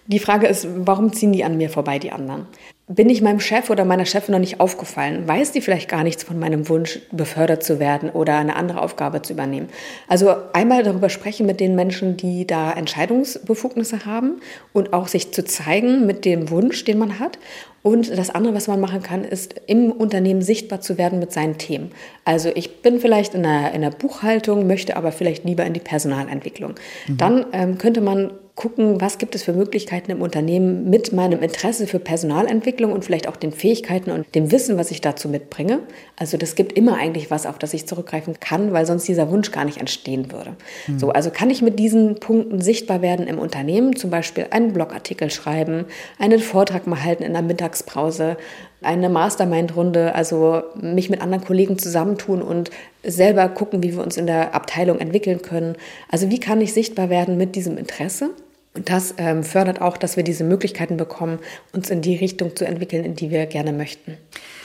die 0.07 0.21
Frage 0.21 0.47
ist, 0.47 0.67
warum 0.75 1.13
ziehen 1.13 1.33
die 1.33 1.45
an 1.45 1.59
mir 1.59 1.69
vorbei, 1.69 1.99
die 1.99 2.13
anderen? 2.13 2.47
Bin 2.89 3.11
ich 3.11 3.21
meinem 3.21 3.41
Chef 3.41 3.69
oder 3.69 3.85
meiner 3.85 4.07
Chefin 4.07 4.33
noch 4.33 4.39
nicht 4.39 4.59
aufgefallen? 4.59 5.29
Weiß 5.29 5.53
die 5.53 5.61
vielleicht 5.61 5.91
gar 5.91 6.03
nichts 6.03 6.23
von 6.23 6.39
meinem 6.39 6.71
Wunsch, 6.71 7.01
befördert 7.13 7.63
zu 7.63 7.79
werden 7.79 8.09
oder 8.09 8.39
eine 8.39 8.57
andere 8.57 8.81
Aufgabe 8.81 9.21
zu 9.21 9.35
übernehmen? 9.35 9.69
Also 10.09 10.35
einmal 10.55 10.83
darüber 10.83 11.11
sprechen 11.11 11.45
mit 11.45 11.61
den 11.61 11.75
Menschen, 11.75 12.17
die 12.17 12.47
da 12.47 12.73
Entscheidungsbefugnisse 12.73 14.07
haben 14.07 14.41
und 14.73 14.95
auch 14.95 15.09
sich 15.09 15.33
zu 15.33 15.45
zeigen 15.45 16.07
mit 16.07 16.25
dem 16.25 16.49
Wunsch, 16.49 16.85
den 16.85 16.97
man 16.97 17.19
hat. 17.19 17.39
Und 17.87 18.19
das 18.19 18.31
andere, 18.31 18.53
was 18.53 18.67
man 18.67 18.81
machen 18.81 19.01
kann, 19.01 19.23
ist 19.23 19.55
im 19.69 19.93
Unternehmen 19.93 20.43
sichtbar 20.43 20.81
zu 20.81 20.99
werden 20.99 21.21
mit 21.21 21.31
seinen 21.31 21.57
Themen. 21.57 21.93
Also 22.25 22.51
ich 22.53 22.83
bin 22.83 22.99
vielleicht 22.99 23.35
in 23.35 23.45
der, 23.45 23.75
in 23.75 23.81
der 23.81 23.91
Buchhaltung, 23.91 24.67
möchte 24.67 24.97
aber 24.97 25.13
vielleicht 25.13 25.45
lieber 25.45 25.65
in 25.65 25.73
die 25.73 25.79
Personalentwicklung. 25.79 26.75
Mhm. 27.07 27.17
Dann 27.17 27.47
ähm, 27.53 27.79
könnte 27.79 28.01
man 28.01 28.33
gucken, 28.57 29.03
was 29.03 29.19
gibt 29.19 29.35
es 29.35 29.43
für 29.43 29.53
Möglichkeiten 29.53 30.11
im 30.11 30.23
Unternehmen 30.23 30.89
mit 30.89 31.13
meinem 31.13 31.43
Interesse 31.43 31.87
für 31.87 31.99
Personalentwicklung 31.99 32.91
und 32.91 33.05
vielleicht 33.05 33.29
auch 33.29 33.37
den 33.37 33.53
Fähigkeiten 33.53 34.11
und 34.11 34.35
dem 34.35 34.51
Wissen, 34.51 34.79
was 34.79 34.91
ich 34.91 35.03
dazu 35.03 35.29
mitbringe. 35.29 35.81
Also 36.17 36.39
das 36.39 36.55
gibt 36.55 36.73
immer 36.73 36.97
eigentlich 36.97 37.31
was, 37.31 37.45
auf 37.45 37.59
das 37.59 37.75
ich 37.75 37.87
zurückgreifen 37.87 38.41
kann, 38.41 38.73
weil 38.73 38.87
sonst 38.87 39.07
dieser 39.07 39.31
Wunsch 39.31 39.53
gar 39.53 39.67
nicht 39.67 39.77
entstehen 39.77 40.33
würde. 40.33 40.57
Mhm. 40.87 40.99
So, 40.99 41.11
also 41.11 41.31
kann 41.31 41.51
ich 41.51 41.61
mit 41.61 41.79
diesen 41.79 42.15
Punkten 42.15 42.63
sichtbar 42.63 43.03
werden 43.03 43.27
im 43.27 43.39
Unternehmen, 43.39 43.95
zum 43.95 44.09
Beispiel 44.09 44.47
einen 44.51 44.73
Blogartikel 44.73 45.31
schreiben, 45.31 45.85
einen 46.19 46.39
Vortrag 46.41 46.87
mal 46.87 47.05
halten 47.05 47.25
in 47.25 47.35
der 47.35 47.43
Mittagspause, 47.77 48.37
eine 48.83 49.09
Mastermind-Runde, 49.09 50.15
also 50.15 50.63
mich 50.81 51.11
mit 51.11 51.21
anderen 51.21 51.45
Kollegen 51.45 51.79
zusammentun 51.79 52.43
und 52.43 52.71
selber 53.03 53.49
gucken, 53.49 53.83
wie 53.83 53.95
wir 53.95 54.03
uns 54.03 54.17
in 54.17 54.27
der 54.27 54.55
Abteilung 54.55 54.99
entwickeln 54.99 55.43
können. 55.43 55.77
Also 56.11 56.31
wie 56.31 56.41
kann 56.41 56.61
ich 56.61 56.73
sichtbar 56.73 57.11
werden 57.11 57.37
mit 57.37 57.57
diesem 57.57 57.79
Interesse? 57.79 58.31
Und 58.75 58.91
das 58.91 59.15
ähm, 59.17 59.43
fördert 59.43 59.81
auch, 59.81 59.97
dass 59.97 60.17
wir 60.17 60.23
diese 60.23 60.45
Möglichkeiten 60.45 60.99
bekommen, 60.99 61.39
uns 61.73 61.89
in 61.89 62.03
die 62.03 62.17
Richtung 62.17 62.55
zu 62.55 62.67
entwickeln, 62.67 63.05
in 63.05 63.17
die 63.17 63.31
wir 63.31 63.47
gerne 63.47 63.73
möchten. 63.73 64.19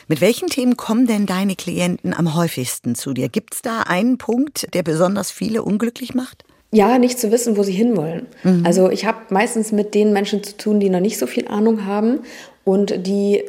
Mit 0.10 0.20
welchen 0.20 0.50
Themen 0.50 0.76
kommen 0.76 1.08
denn 1.08 1.26
deine 1.26 1.56
Klienten 1.56 2.14
am 2.14 2.36
häufigsten 2.36 2.96
zu 2.96 3.14
dir? 3.14 3.30
Gibt 3.30 3.54
es 3.54 3.62
da 3.62 3.84
einen 3.84 4.18
Punkt, 4.18 4.68
der 4.74 4.84
besonders 4.84 5.32
viele 5.32 5.64
unglücklich 5.64 6.14
macht? 6.14 6.44
Ja, 6.74 6.98
nicht 6.98 7.20
zu 7.20 7.32
wissen, 7.32 7.58
wo 7.58 7.64
sie 7.64 7.74
hinwollen. 7.74 8.28
Mhm. 8.44 8.66
Also 8.66 8.90
ich 8.90 9.06
habe 9.06 9.20
meistens 9.30 9.74
mit 9.74 9.94
den 9.94 10.14
Menschen 10.14 10.42
zu 10.42 10.56
tun, 10.56 10.80
die 10.80 10.90
noch 10.90 11.02
nicht 11.02 11.18
so 11.18 11.28
viel 11.28 11.48
Ahnung 11.50 11.86
haben 11.86 12.22
und 12.64 13.08
die 13.08 13.44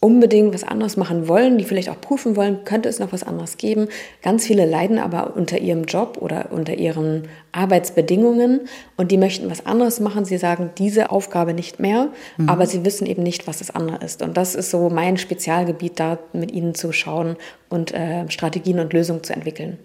unbedingt 0.00 0.54
was 0.54 0.62
anderes 0.62 0.96
machen 0.96 1.26
wollen, 1.26 1.58
die 1.58 1.64
vielleicht 1.64 1.88
auch 1.88 2.00
prüfen 2.00 2.36
wollen, 2.36 2.64
könnte 2.64 2.88
es 2.88 2.98
noch 2.98 3.12
was 3.12 3.24
anderes 3.24 3.56
geben. 3.56 3.88
Ganz 4.22 4.46
viele 4.46 4.66
leiden 4.66 4.98
aber 4.98 5.34
unter 5.36 5.58
ihrem 5.58 5.84
Job 5.84 6.18
oder 6.20 6.52
unter 6.52 6.74
ihren 6.74 7.28
Arbeitsbedingungen 7.52 8.68
und 8.96 9.10
die 9.10 9.16
möchten 9.16 9.50
was 9.50 9.64
anderes 9.64 9.98
machen. 9.98 10.24
Sie 10.24 10.36
sagen 10.36 10.70
diese 10.78 11.10
Aufgabe 11.10 11.54
nicht 11.54 11.80
mehr, 11.80 12.08
mhm. 12.36 12.48
aber 12.48 12.66
sie 12.66 12.84
wissen 12.84 13.06
eben 13.06 13.22
nicht, 13.22 13.48
was 13.48 13.58
das 13.58 13.70
andere 13.70 14.04
ist. 14.04 14.22
Und 14.22 14.36
das 14.36 14.54
ist 14.54 14.70
so 14.70 14.90
mein 14.90 15.16
Spezialgebiet, 15.16 15.98
da 15.98 16.18
mit 16.32 16.52
ihnen 16.52 16.74
zu 16.74 16.92
schauen 16.92 17.36
und 17.68 17.92
äh, 17.92 18.30
Strategien 18.30 18.78
und 18.80 18.92
Lösungen 18.92 19.24
zu 19.24 19.32
entwickeln. 19.32 19.78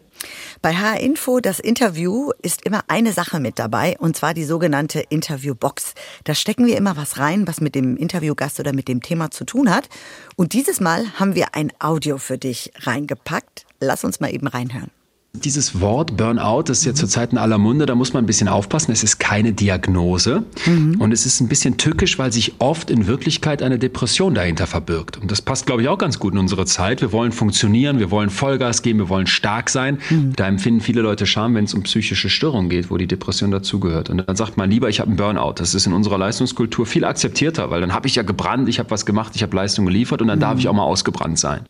Bei 0.61 0.75
HR 0.75 0.99
Info, 0.99 1.39
das 1.39 1.59
Interview, 1.59 2.31
ist 2.41 2.65
immer 2.65 2.83
eine 2.87 3.13
Sache 3.13 3.39
mit 3.39 3.59
dabei, 3.59 3.95
und 3.99 4.15
zwar 4.15 4.33
die 4.33 4.43
sogenannte 4.43 4.99
Interviewbox. 4.99 5.93
Da 6.23 6.35
stecken 6.35 6.65
wir 6.65 6.77
immer 6.77 6.97
was 6.97 7.17
rein, 7.17 7.47
was 7.47 7.61
mit 7.61 7.75
dem 7.75 7.97
Interviewgast 7.97 8.59
oder 8.59 8.73
mit 8.73 8.87
dem 8.87 9.01
Thema 9.01 9.31
zu 9.31 9.43
tun 9.43 9.73
hat. 9.73 9.89
Und 10.35 10.53
dieses 10.53 10.79
Mal 10.79 11.19
haben 11.19 11.35
wir 11.35 11.55
ein 11.55 11.71
Audio 11.79 12.17
für 12.17 12.37
dich 12.37 12.71
reingepackt. 12.75 13.65
Lass 13.79 14.03
uns 14.03 14.19
mal 14.19 14.33
eben 14.33 14.47
reinhören. 14.47 14.91
Dieses 15.33 15.79
Wort 15.79 16.17
Burnout 16.17 16.63
das 16.63 16.79
ist 16.79 16.85
ja 16.85 16.93
zurzeit 16.93 17.31
in 17.31 17.37
aller 17.37 17.57
Munde, 17.57 17.85
da 17.85 17.95
muss 17.95 18.13
man 18.13 18.23
ein 18.23 18.27
bisschen 18.27 18.49
aufpassen. 18.49 18.91
Es 18.91 19.01
ist 19.01 19.17
keine 19.17 19.53
Diagnose 19.53 20.43
mhm. 20.65 20.99
und 20.99 21.13
es 21.13 21.25
ist 21.25 21.39
ein 21.39 21.47
bisschen 21.47 21.77
tückisch, 21.77 22.19
weil 22.19 22.33
sich 22.33 22.55
oft 22.59 22.91
in 22.91 23.07
Wirklichkeit 23.07 23.63
eine 23.63 23.79
Depression 23.79 24.35
dahinter 24.35 24.67
verbirgt. 24.67 25.17
Und 25.17 25.31
das 25.31 25.41
passt, 25.41 25.65
glaube 25.65 25.81
ich, 25.81 25.87
auch 25.87 25.97
ganz 25.97 26.19
gut 26.19 26.33
in 26.33 26.39
unsere 26.39 26.65
Zeit. 26.65 27.01
Wir 27.01 27.11
wollen 27.11 27.31
funktionieren, 27.31 27.97
wir 27.97 28.11
wollen 28.11 28.29
Vollgas 28.29 28.81
geben, 28.81 28.99
wir 28.99 29.09
wollen 29.09 29.25
stark 29.25 29.69
sein. 29.69 29.99
Mhm. 30.09 30.33
Da 30.35 30.47
empfinden 30.47 30.81
viele 30.81 31.01
Leute 31.01 31.25
Scham, 31.25 31.55
wenn 31.55 31.63
es 31.63 31.73
um 31.73 31.83
psychische 31.83 32.29
Störungen 32.29 32.69
geht, 32.69 32.91
wo 32.91 32.97
die 32.97 33.07
Depression 33.07 33.51
dazugehört. 33.51 34.09
Und 34.09 34.27
dann 34.27 34.35
sagt 34.35 34.57
man 34.57 34.69
lieber, 34.69 34.89
ich 34.89 34.99
habe 34.99 35.07
einen 35.07 35.17
Burnout. 35.17 35.53
Das 35.55 35.73
ist 35.73 35.87
in 35.87 35.93
unserer 35.93 36.17
Leistungskultur 36.17 36.85
viel 36.85 37.05
akzeptierter, 37.05 37.71
weil 37.71 37.81
dann 37.81 37.93
habe 37.93 38.07
ich 38.07 38.15
ja 38.15 38.23
gebrannt, 38.23 38.67
ich 38.67 38.79
habe 38.79 38.91
was 38.91 39.05
gemacht, 39.05 39.31
ich 39.35 39.43
habe 39.43 39.55
Leistung 39.55 39.85
geliefert 39.85 40.21
und 40.21 40.27
dann 40.27 40.39
mhm. 40.39 40.41
darf 40.41 40.59
ich 40.59 40.67
auch 40.67 40.73
mal 40.73 40.83
ausgebrannt 40.83 41.39
sein. 41.39 41.61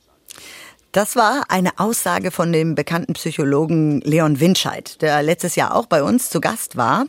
Das 0.92 1.16
war 1.16 1.46
eine 1.48 1.80
Aussage 1.80 2.32
von 2.32 2.52
dem 2.52 2.76
bekannten 2.76 3.14
Psychologen 3.14 4.02
Leon 4.02 4.42
Winscheid, 4.42 5.02
der 5.02 5.24
letztes 5.24 5.56
Jahr 5.56 5.74
auch 5.74 5.86
bei 5.86 6.04
uns 6.04 6.30
zu 6.30 6.42
Gast 6.42 6.76
war. 6.76 7.06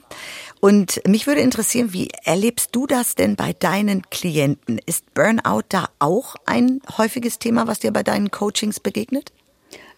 Und 0.60 1.00
mich 1.04 1.26
würde 1.26 1.40
interessieren, 1.40 1.92
wie 1.92 2.08
erlebst 2.22 2.68
du 2.76 2.86
das 2.86 3.16
denn 3.16 3.34
bei 3.34 3.52
deinen 3.54 4.02
Klienten? 4.08 4.78
Ist 4.86 5.12
Burnout 5.14 5.64
da 5.68 5.88
auch 5.98 6.36
ein 6.46 6.80
häufiges 6.96 7.40
Thema, 7.40 7.66
was 7.66 7.80
dir 7.80 7.92
bei 7.92 8.04
deinen 8.04 8.30
Coachings 8.30 8.78
begegnet? 8.78 9.32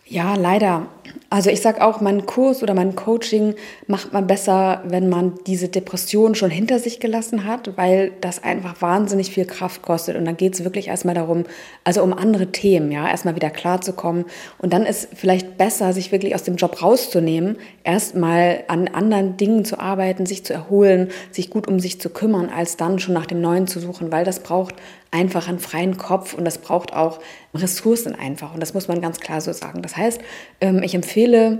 Ja, 0.06 0.34
leider. 0.34 0.86
Also 1.30 1.50
ich 1.50 1.60
sage 1.60 1.84
auch, 1.84 2.00
mein 2.00 2.26
Kurs 2.26 2.62
oder 2.62 2.74
mein 2.74 2.94
Coaching 2.94 3.54
macht 3.86 4.12
man 4.12 4.26
besser, 4.26 4.82
wenn 4.86 5.08
man 5.08 5.34
diese 5.46 5.68
Depression 5.68 6.34
schon 6.34 6.50
hinter 6.50 6.78
sich 6.78 7.00
gelassen 7.00 7.44
hat, 7.44 7.76
weil 7.76 8.12
das 8.20 8.42
einfach 8.42 8.80
wahnsinnig 8.80 9.30
viel 9.30 9.44
Kraft 9.44 9.82
kostet. 9.82 10.16
Und 10.16 10.24
dann 10.24 10.36
geht 10.36 10.54
es 10.54 10.64
wirklich 10.64 10.88
erstmal 10.88 11.14
darum, 11.14 11.44
also 11.82 12.02
um 12.02 12.12
andere 12.12 12.52
Themen, 12.52 12.92
ja, 12.92 13.08
erstmal 13.08 13.34
wieder 13.34 13.50
klarzukommen. 13.50 14.26
Und 14.58 14.72
dann 14.72 14.86
ist 14.86 15.08
vielleicht 15.14 15.58
besser, 15.58 15.92
sich 15.92 16.12
wirklich 16.12 16.34
aus 16.34 16.44
dem 16.44 16.56
Job 16.56 16.82
rauszunehmen, 16.82 17.56
erstmal 17.82 18.64
an 18.68 18.88
anderen 18.88 19.36
Dingen 19.36 19.64
zu 19.64 19.78
arbeiten, 19.78 20.26
sich 20.26 20.44
zu 20.44 20.52
erholen, 20.52 21.08
sich 21.30 21.50
gut 21.50 21.66
um 21.66 21.80
sich 21.80 22.00
zu 22.00 22.10
kümmern, 22.10 22.48
als 22.48 22.76
dann 22.76 22.98
schon 22.98 23.14
nach 23.14 23.26
dem 23.26 23.40
Neuen 23.40 23.66
zu 23.66 23.80
suchen, 23.80 24.12
weil 24.12 24.24
das 24.24 24.40
braucht 24.40 24.76
einfach 25.14 25.46
einen 25.46 25.60
freien 25.60 25.96
Kopf 25.96 26.34
und 26.34 26.44
das 26.44 26.58
braucht 26.58 26.92
auch 26.92 27.20
Ressourcen 27.54 28.16
einfach. 28.16 28.52
Und 28.52 28.60
das 28.60 28.74
muss 28.74 28.88
man 28.88 29.00
ganz 29.00 29.20
klar 29.20 29.40
so 29.40 29.52
sagen. 29.52 29.80
Das 29.80 29.96
heißt, 29.96 30.20
ähm, 30.60 30.82
ich 30.94 30.96
empfehle 30.96 31.58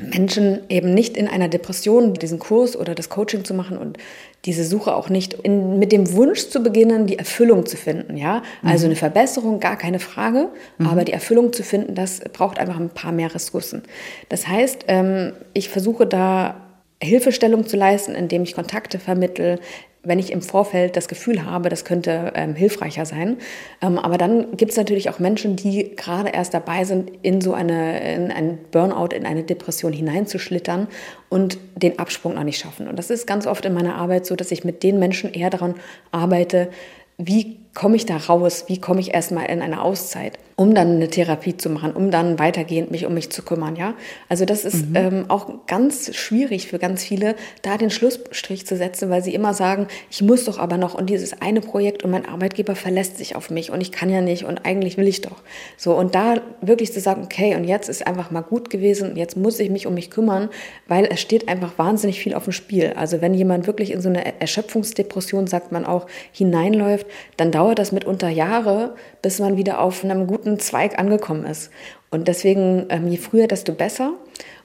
Menschen 0.00 0.58
eben 0.68 0.92
nicht 0.92 1.16
in 1.16 1.28
einer 1.28 1.46
Depression 1.46 2.14
diesen 2.14 2.40
Kurs 2.40 2.76
oder 2.76 2.96
das 2.96 3.08
Coaching 3.08 3.44
zu 3.44 3.54
machen 3.54 3.78
und 3.78 3.98
diese 4.44 4.64
Suche 4.64 4.96
auch 4.96 5.08
nicht 5.08 5.34
in, 5.34 5.78
mit 5.78 5.92
dem 5.92 6.12
Wunsch 6.12 6.48
zu 6.48 6.60
beginnen, 6.60 7.06
die 7.06 7.16
Erfüllung 7.16 7.66
zu 7.66 7.76
finden. 7.76 8.16
Ja, 8.16 8.42
also 8.64 8.86
mhm. 8.86 8.90
eine 8.90 8.96
Verbesserung, 8.96 9.60
gar 9.60 9.76
keine 9.76 10.00
Frage, 10.00 10.48
mhm. 10.78 10.88
aber 10.88 11.04
die 11.04 11.12
Erfüllung 11.12 11.52
zu 11.52 11.62
finden, 11.62 11.94
das 11.94 12.18
braucht 12.32 12.58
einfach 12.58 12.80
ein 12.80 12.90
paar 12.90 13.12
mehr 13.12 13.32
Ressourcen. 13.32 13.84
Das 14.28 14.48
heißt, 14.48 14.86
ähm, 14.88 15.34
ich 15.52 15.68
versuche 15.68 16.04
da 16.04 16.56
Hilfestellung 17.04 17.66
zu 17.66 17.76
leisten, 17.76 18.14
indem 18.14 18.42
ich 18.42 18.54
Kontakte 18.54 18.98
vermittle, 18.98 19.58
wenn 20.04 20.18
ich 20.18 20.32
im 20.32 20.42
Vorfeld 20.42 20.96
das 20.96 21.08
Gefühl 21.08 21.44
habe, 21.44 21.68
das 21.68 21.84
könnte 21.84 22.32
ähm, 22.34 22.54
hilfreicher 22.54 23.06
sein. 23.06 23.38
Ähm, 23.80 23.98
aber 23.98 24.18
dann 24.18 24.56
gibt 24.56 24.72
es 24.72 24.76
natürlich 24.76 25.08
auch 25.10 25.18
Menschen, 25.18 25.56
die 25.56 25.96
gerade 25.96 26.28
erst 26.28 26.54
dabei 26.54 26.84
sind, 26.84 27.10
in 27.22 27.40
so 27.40 27.54
eine, 27.54 28.14
in 28.14 28.30
einen 28.30 28.58
Burnout, 28.70 29.14
in 29.14 29.26
eine 29.26 29.42
Depression 29.42 29.92
hineinzuschlittern 29.92 30.88
und 31.30 31.58
den 31.74 31.98
Absprung 31.98 32.34
noch 32.34 32.44
nicht 32.44 32.58
schaffen. 32.58 32.86
Und 32.86 32.98
das 32.98 33.10
ist 33.10 33.26
ganz 33.26 33.46
oft 33.46 33.64
in 33.64 33.74
meiner 33.74 33.96
Arbeit 33.96 34.26
so, 34.26 34.36
dass 34.36 34.50
ich 34.50 34.64
mit 34.64 34.82
den 34.82 34.98
Menschen 34.98 35.32
eher 35.32 35.50
daran 35.50 35.74
arbeite, 36.12 36.68
wie 37.16 37.58
komme 37.74 37.96
ich 37.96 38.06
da 38.06 38.16
raus? 38.16 38.64
Wie 38.66 38.80
komme 38.80 39.00
ich 39.00 39.14
erstmal 39.14 39.46
in 39.46 39.62
eine 39.62 39.82
Auszeit, 39.82 40.38
um 40.56 40.74
dann 40.74 40.96
eine 40.96 41.08
Therapie 41.08 41.56
zu 41.56 41.68
machen, 41.68 41.92
um 41.92 42.10
dann 42.10 42.38
weitergehend 42.38 42.90
mich 42.90 43.04
um 43.04 43.14
mich 43.14 43.30
zu 43.30 43.42
kümmern, 43.42 43.76
ja? 43.76 43.94
Also 44.28 44.44
das 44.44 44.64
ist 44.64 44.88
mhm. 44.90 44.96
ähm, 44.96 45.24
auch 45.28 45.66
ganz 45.66 46.14
schwierig 46.14 46.68
für 46.68 46.78
ganz 46.78 47.02
viele, 47.02 47.34
da 47.62 47.76
den 47.76 47.90
Schlussstrich 47.90 48.66
zu 48.66 48.76
setzen, 48.76 49.10
weil 49.10 49.22
sie 49.22 49.34
immer 49.34 49.52
sagen, 49.52 49.88
ich 50.10 50.22
muss 50.22 50.44
doch 50.44 50.58
aber 50.58 50.78
noch 50.78 50.94
und 50.94 51.10
dieses 51.10 51.40
eine 51.42 51.60
Projekt 51.60 52.04
und 52.04 52.10
mein 52.10 52.26
Arbeitgeber 52.26 52.76
verlässt 52.76 53.18
sich 53.18 53.36
auf 53.36 53.50
mich 53.50 53.70
und 53.70 53.80
ich 53.80 53.92
kann 53.92 54.08
ja 54.08 54.20
nicht 54.20 54.44
und 54.44 54.64
eigentlich 54.64 54.96
will 54.96 55.08
ich 55.08 55.20
doch. 55.20 55.42
So 55.76 55.94
und 55.94 56.14
da 56.14 56.36
wirklich 56.60 56.92
zu 56.92 57.00
sagen, 57.00 57.22
okay, 57.24 57.54
und 57.56 57.64
jetzt 57.64 57.88
ist 57.88 58.06
einfach 58.06 58.30
mal 58.30 58.42
gut 58.42 58.70
gewesen, 58.70 59.16
jetzt 59.16 59.36
muss 59.36 59.58
ich 59.58 59.70
mich 59.70 59.86
um 59.86 59.94
mich 59.94 60.10
kümmern, 60.10 60.48
weil 60.86 61.06
es 61.06 61.20
steht 61.20 61.48
einfach 61.48 61.76
wahnsinnig 61.76 62.20
viel 62.20 62.34
auf 62.34 62.44
dem 62.44 62.52
Spiel. 62.52 62.94
Also 62.96 63.20
wenn 63.20 63.34
jemand 63.34 63.66
wirklich 63.66 63.90
in 63.90 64.00
so 64.00 64.08
eine 64.08 64.40
Erschöpfungsdepression, 64.40 65.46
sagt 65.46 65.72
man 65.72 65.84
auch, 65.84 66.06
hineinläuft, 66.32 67.06
dann 67.36 67.50
dauert 67.50 67.64
dauert 67.64 67.78
das 67.78 67.92
mitunter 67.92 68.28
Jahre, 68.28 68.94
bis 69.22 69.38
man 69.38 69.56
wieder 69.56 69.80
auf 69.80 70.04
einem 70.04 70.26
guten 70.26 70.43
Zweig 70.58 70.98
angekommen 70.98 71.44
ist. 71.44 71.70
Und 72.10 72.28
deswegen, 72.28 72.86
ähm, 72.90 73.08
je 73.08 73.16
früher, 73.16 73.48
desto 73.48 73.72
besser. 73.72 74.14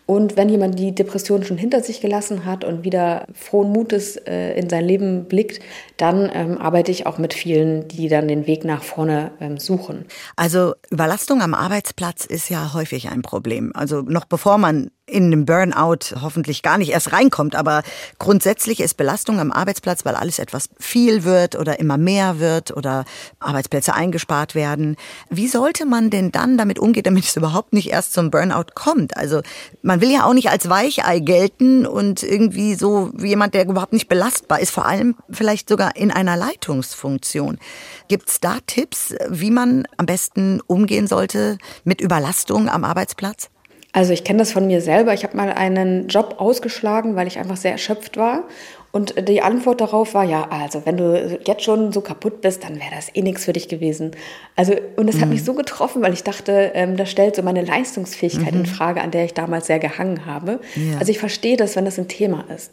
Und 0.09 0.37
wenn 0.37 0.49
jemand 0.49 0.79
die 0.79 0.95
Depression 0.95 1.43
schon 1.43 1.59
hinter 1.59 1.83
sich 1.83 2.01
gelassen 2.01 2.43
hat 2.43 2.63
und 2.63 2.83
wieder 2.83 3.27
frohen 3.31 3.69
Mutes 3.71 4.15
äh, 4.15 4.59
in 4.59 4.67
sein 4.67 4.83
Leben 4.83 5.25
blickt, 5.25 5.61
dann 5.97 6.31
ähm, 6.33 6.57
arbeite 6.57 6.89
ich 6.91 7.05
auch 7.05 7.19
mit 7.19 7.35
vielen, 7.35 7.87
die 7.87 8.07
dann 8.07 8.27
den 8.27 8.47
Weg 8.47 8.65
nach 8.65 8.81
vorne 8.81 9.29
ähm, 9.39 9.59
suchen. 9.59 10.05
Also 10.35 10.73
Überlastung 10.89 11.43
am 11.43 11.53
Arbeitsplatz 11.53 12.25
ist 12.25 12.49
ja 12.49 12.73
häufig 12.73 13.09
ein 13.09 13.21
Problem. 13.21 13.71
Also 13.75 14.01
noch 14.01 14.25
bevor 14.25 14.57
man 14.57 14.89
in 15.09 15.25
einem 15.25 15.45
Burnout 15.45 16.21
hoffentlich 16.21 16.61
gar 16.61 16.77
nicht 16.77 16.91
erst 16.91 17.11
reinkommt. 17.11 17.55
Aber 17.55 17.83
grundsätzlich 18.17 18.79
ist 18.79 18.97
Belastung 18.97 19.39
am 19.39 19.51
Arbeitsplatz, 19.51 20.05
weil 20.05 20.15
alles 20.15 20.39
etwas 20.39 20.69
viel 20.79 21.23
wird 21.23 21.55
oder 21.55 21.79
immer 21.79 21.97
mehr 21.97 22.39
wird 22.39 22.75
oder 22.75 23.05
Arbeitsplätze 23.39 23.93
eingespart 23.93 24.55
werden. 24.55 24.95
Wie 25.29 25.47
sollte 25.47 25.85
man 25.85 26.09
denn 26.09 26.31
dann 26.31 26.57
damit 26.57 26.79
umgehen, 26.79 27.03
damit 27.03 27.25
es 27.25 27.35
überhaupt 27.35 27.73
nicht 27.73 27.89
erst 27.89 28.13
zum 28.13 28.31
Burnout 28.31 28.73
kommt? 28.75 29.17
Also 29.17 29.41
man 29.81 30.01
will 30.01 30.11
ja 30.11 30.25
auch 30.25 30.33
nicht 30.33 30.49
als 30.49 30.69
Weichei 30.69 31.19
gelten 31.19 31.85
und 31.85 32.23
irgendwie 32.23 32.75
so 32.75 33.11
jemand, 33.19 33.53
der 33.53 33.67
überhaupt 33.67 33.93
nicht 33.93 34.07
belastbar 34.07 34.59
ist, 34.59 34.71
vor 34.71 34.85
allem 34.85 35.15
vielleicht 35.29 35.69
sogar 35.69 35.95
in 35.95 36.11
einer 36.11 36.37
Leitungsfunktion. 36.37 37.59
Gibt 38.07 38.29
es 38.29 38.39
da 38.39 38.57
Tipps, 38.65 39.15
wie 39.29 39.51
man 39.51 39.87
am 39.97 40.05
besten 40.05 40.61
umgehen 40.67 41.07
sollte 41.07 41.57
mit 41.83 42.01
Überlastung 42.01 42.69
am 42.69 42.83
Arbeitsplatz? 42.83 43.49
Also 43.91 44.13
ich 44.13 44.23
kenne 44.23 44.39
das 44.39 44.51
von 44.51 44.67
mir 44.67 44.81
selber. 44.81 45.13
Ich 45.13 45.23
habe 45.23 45.35
mal 45.35 45.51
einen 45.51 46.07
Job 46.07 46.35
ausgeschlagen, 46.37 47.15
weil 47.15 47.27
ich 47.27 47.39
einfach 47.39 47.57
sehr 47.57 47.71
erschöpft 47.71 48.17
war. 48.17 48.43
Und 48.91 49.27
die 49.27 49.41
Antwort 49.41 49.81
darauf 49.81 50.15
war, 50.15 50.23
ja, 50.23 50.47
also 50.49 50.83
wenn 50.85 50.97
du 50.97 51.39
jetzt 51.45 51.63
schon 51.63 51.91
so 51.91 52.01
kaputt 52.01 52.41
bist, 52.41 52.63
dann 52.63 52.75
wäre 52.75 52.89
das 52.95 53.09
eh 53.13 53.21
nichts 53.21 53.45
für 53.45 53.53
dich 53.53 53.67
gewesen. 53.67 54.11
Also, 54.55 54.73
und 54.95 55.07
das 55.07 55.17
mhm. 55.17 55.21
hat 55.21 55.29
mich 55.29 55.43
so 55.43 55.53
getroffen, 55.53 56.01
weil 56.01 56.13
ich 56.13 56.23
dachte, 56.23 56.71
ähm, 56.73 56.97
das 56.97 57.11
stellt 57.11 57.35
so 57.35 57.43
meine 57.43 57.63
Leistungsfähigkeit 57.63 58.53
mhm. 58.53 58.61
in 58.61 58.65
Frage, 58.65 59.01
an 59.01 59.11
der 59.11 59.25
ich 59.25 59.35
damals 59.35 59.67
sehr 59.67 59.79
gehangen 59.79 60.25
habe. 60.25 60.59
Ja. 60.75 60.97
Also 60.97 61.11
ich 61.11 61.19
verstehe 61.19 61.55
das, 61.55 61.75
wenn 61.75 61.85
das 61.85 61.99
ein 61.99 62.07
Thema 62.07 62.45
ist. 62.55 62.71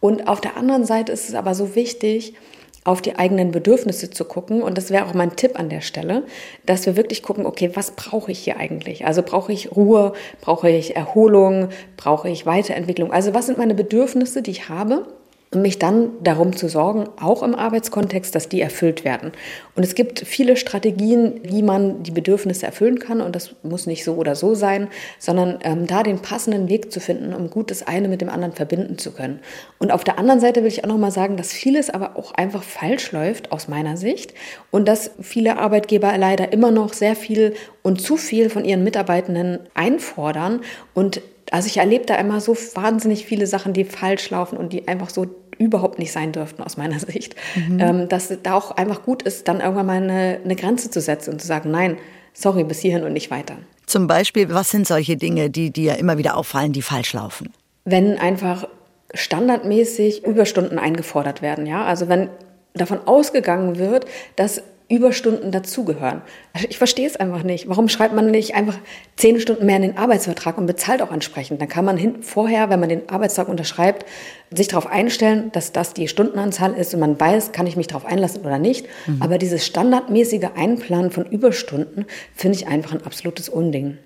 Und 0.00 0.26
auf 0.26 0.40
der 0.40 0.56
anderen 0.56 0.84
Seite 0.84 1.12
ist 1.12 1.28
es 1.28 1.34
aber 1.34 1.54
so 1.54 1.74
wichtig, 1.74 2.34
auf 2.84 3.02
die 3.02 3.16
eigenen 3.16 3.50
Bedürfnisse 3.50 4.10
zu 4.10 4.24
gucken. 4.24 4.62
Und 4.62 4.78
das 4.78 4.90
wäre 4.90 5.06
auch 5.06 5.14
mein 5.14 5.36
Tipp 5.36 5.58
an 5.58 5.68
der 5.68 5.80
Stelle, 5.80 6.24
dass 6.66 6.86
wir 6.86 6.96
wirklich 6.96 7.22
gucken, 7.22 7.46
okay, 7.46 7.70
was 7.74 7.90
brauche 7.92 8.32
ich 8.32 8.38
hier 8.38 8.56
eigentlich? 8.56 9.06
Also 9.06 9.22
brauche 9.22 9.52
ich 9.52 9.72
Ruhe, 9.76 10.12
brauche 10.40 10.70
ich 10.70 10.96
Erholung, 10.96 11.68
brauche 11.96 12.28
ich 12.28 12.46
Weiterentwicklung? 12.46 13.12
Also 13.12 13.34
was 13.34 13.46
sind 13.46 13.58
meine 13.58 13.74
Bedürfnisse, 13.74 14.42
die 14.42 14.52
ich 14.52 14.68
habe? 14.68 15.06
Und 15.50 15.62
mich 15.62 15.78
dann 15.78 16.10
darum 16.22 16.54
zu 16.54 16.68
sorgen, 16.68 17.08
auch 17.20 17.42
im 17.42 17.54
Arbeitskontext, 17.54 18.34
dass 18.34 18.48
die 18.48 18.60
erfüllt 18.60 19.04
werden. 19.04 19.32
Und 19.74 19.82
es 19.82 19.94
gibt 19.94 20.20
viele 20.20 20.56
Strategien, 20.56 21.40
wie 21.42 21.62
man 21.62 22.02
die 22.02 22.10
Bedürfnisse 22.10 22.66
erfüllen 22.66 22.98
kann. 22.98 23.22
Und 23.22 23.34
das 23.34 23.54
muss 23.62 23.86
nicht 23.86 24.04
so 24.04 24.16
oder 24.16 24.34
so 24.34 24.54
sein, 24.54 24.88
sondern 25.18 25.58
ähm, 25.62 25.86
da 25.86 26.02
den 26.02 26.20
passenden 26.20 26.68
Weg 26.68 26.92
zu 26.92 27.00
finden, 27.00 27.32
um 27.32 27.48
gut 27.48 27.70
das 27.70 27.86
eine 27.86 28.08
mit 28.08 28.20
dem 28.20 28.28
anderen 28.28 28.52
verbinden 28.52 28.98
zu 28.98 29.12
können. 29.12 29.40
Und 29.78 29.90
auf 29.90 30.04
der 30.04 30.18
anderen 30.18 30.40
Seite 30.40 30.60
will 30.60 30.68
ich 30.68 30.84
auch 30.84 30.88
noch 30.88 30.98
mal 30.98 31.10
sagen, 31.10 31.38
dass 31.38 31.52
vieles 31.52 31.88
aber 31.88 32.16
auch 32.16 32.32
einfach 32.32 32.62
falsch 32.62 33.12
läuft 33.12 33.50
aus 33.50 33.68
meiner 33.68 33.96
Sicht 33.96 34.34
und 34.70 34.86
dass 34.86 35.12
viele 35.20 35.58
Arbeitgeber 35.58 36.16
leider 36.18 36.52
immer 36.52 36.70
noch 36.70 36.92
sehr 36.92 37.16
viel 37.16 37.54
und 37.82 38.02
zu 38.02 38.18
viel 38.18 38.50
von 38.50 38.66
ihren 38.66 38.84
Mitarbeitenden 38.84 39.60
einfordern 39.74 40.60
und 40.92 41.22
also 41.50 41.66
ich 41.66 41.78
erlebe 41.78 42.06
da 42.06 42.16
immer 42.16 42.40
so 42.40 42.56
wahnsinnig 42.74 43.26
viele 43.26 43.46
Sachen, 43.46 43.72
die 43.72 43.84
falsch 43.84 44.30
laufen 44.30 44.56
und 44.56 44.72
die 44.72 44.88
einfach 44.88 45.10
so 45.10 45.26
überhaupt 45.58 45.98
nicht 45.98 46.12
sein 46.12 46.32
dürften 46.32 46.62
aus 46.62 46.76
meiner 46.76 46.98
Sicht. 46.98 47.34
Mhm. 47.56 47.80
Ähm, 47.80 48.08
dass 48.08 48.30
es 48.30 48.38
da 48.42 48.54
auch 48.54 48.72
einfach 48.72 49.02
gut 49.02 49.22
ist, 49.22 49.48
dann 49.48 49.60
irgendwann 49.60 49.86
mal 49.86 50.02
eine, 50.02 50.40
eine 50.44 50.56
Grenze 50.56 50.90
zu 50.90 51.00
setzen 51.00 51.32
und 51.32 51.40
zu 51.40 51.46
sagen, 51.46 51.70
nein, 51.70 51.96
sorry, 52.32 52.64
bis 52.64 52.80
hierhin 52.80 53.04
und 53.04 53.12
nicht 53.12 53.30
weiter. 53.30 53.56
Zum 53.86 54.06
Beispiel, 54.06 54.52
was 54.52 54.70
sind 54.70 54.86
solche 54.86 55.16
Dinge, 55.16 55.50
die 55.50 55.70
dir 55.70 55.96
immer 55.96 56.18
wieder 56.18 56.36
auffallen, 56.36 56.72
die 56.72 56.82
falsch 56.82 57.14
laufen? 57.14 57.52
Wenn 57.84 58.18
einfach 58.18 58.68
standardmäßig 59.14 60.24
Überstunden 60.24 60.78
eingefordert 60.78 61.40
werden, 61.40 61.64
ja, 61.64 61.84
also 61.84 62.08
wenn 62.08 62.28
davon 62.74 63.00
ausgegangen 63.06 63.78
wird, 63.78 64.06
dass 64.36 64.62
Überstunden 64.90 65.52
dazugehören. 65.52 66.22
Also 66.54 66.66
ich 66.70 66.78
verstehe 66.78 67.06
es 67.06 67.16
einfach 67.16 67.42
nicht. 67.42 67.68
Warum 67.68 67.90
schreibt 67.90 68.14
man 68.14 68.30
nicht 68.30 68.54
einfach 68.54 68.78
zehn 69.16 69.38
Stunden 69.38 69.66
mehr 69.66 69.76
in 69.76 69.82
den 69.82 69.98
Arbeitsvertrag 69.98 70.56
und 70.56 70.66
bezahlt 70.66 71.02
auch 71.02 71.12
entsprechend? 71.12 71.60
Dann 71.60 71.68
kann 71.68 71.84
man 71.84 71.98
hin, 71.98 72.22
vorher, 72.22 72.70
wenn 72.70 72.80
man 72.80 72.88
den 72.88 73.06
Arbeitstag 73.08 73.48
unterschreibt, 73.48 74.06
sich 74.50 74.68
darauf 74.68 74.86
einstellen, 74.86 75.52
dass 75.52 75.72
das 75.72 75.92
die 75.92 76.08
Stundenanzahl 76.08 76.72
ist 76.72 76.94
und 76.94 77.00
man 77.00 77.20
weiß, 77.20 77.52
kann 77.52 77.66
ich 77.66 77.76
mich 77.76 77.86
darauf 77.86 78.06
einlassen 78.06 78.40
oder 78.40 78.58
nicht. 78.58 78.86
Mhm. 79.06 79.20
Aber 79.20 79.36
dieses 79.36 79.66
standardmäßige 79.66 80.48
Einplanen 80.56 81.10
von 81.10 81.26
Überstunden 81.26 82.06
finde 82.34 82.56
ich 82.56 82.66
einfach 82.66 82.92
ein 82.92 83.04
absolutes 83.04 83.50
Unding. 83.50 83.98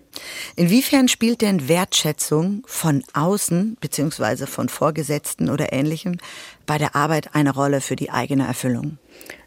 Inwiefern 0.57 1.09
spielt 1.09 1.43
denn 1.43 1.69
Wertschätzung 1.69 2.65
von 2.67 3.05
außen 3.15 3.77
beziehungsweise 3.81 4.47
von 4.49 4.69
Vorgesetzten 4.69 5.49
oder 5.49 5.73
ähnlichem 5.73 6.19
bei 6.67 6.77
der 6.77 6.97
Arbeit 6.97 7.35
eine 7.35 7.55
Rolle 7.55 7.81
für 7.81 7.97
die 7.97 8.11
eigene 8.11 8.47
Erfüllung? 8.47 8.99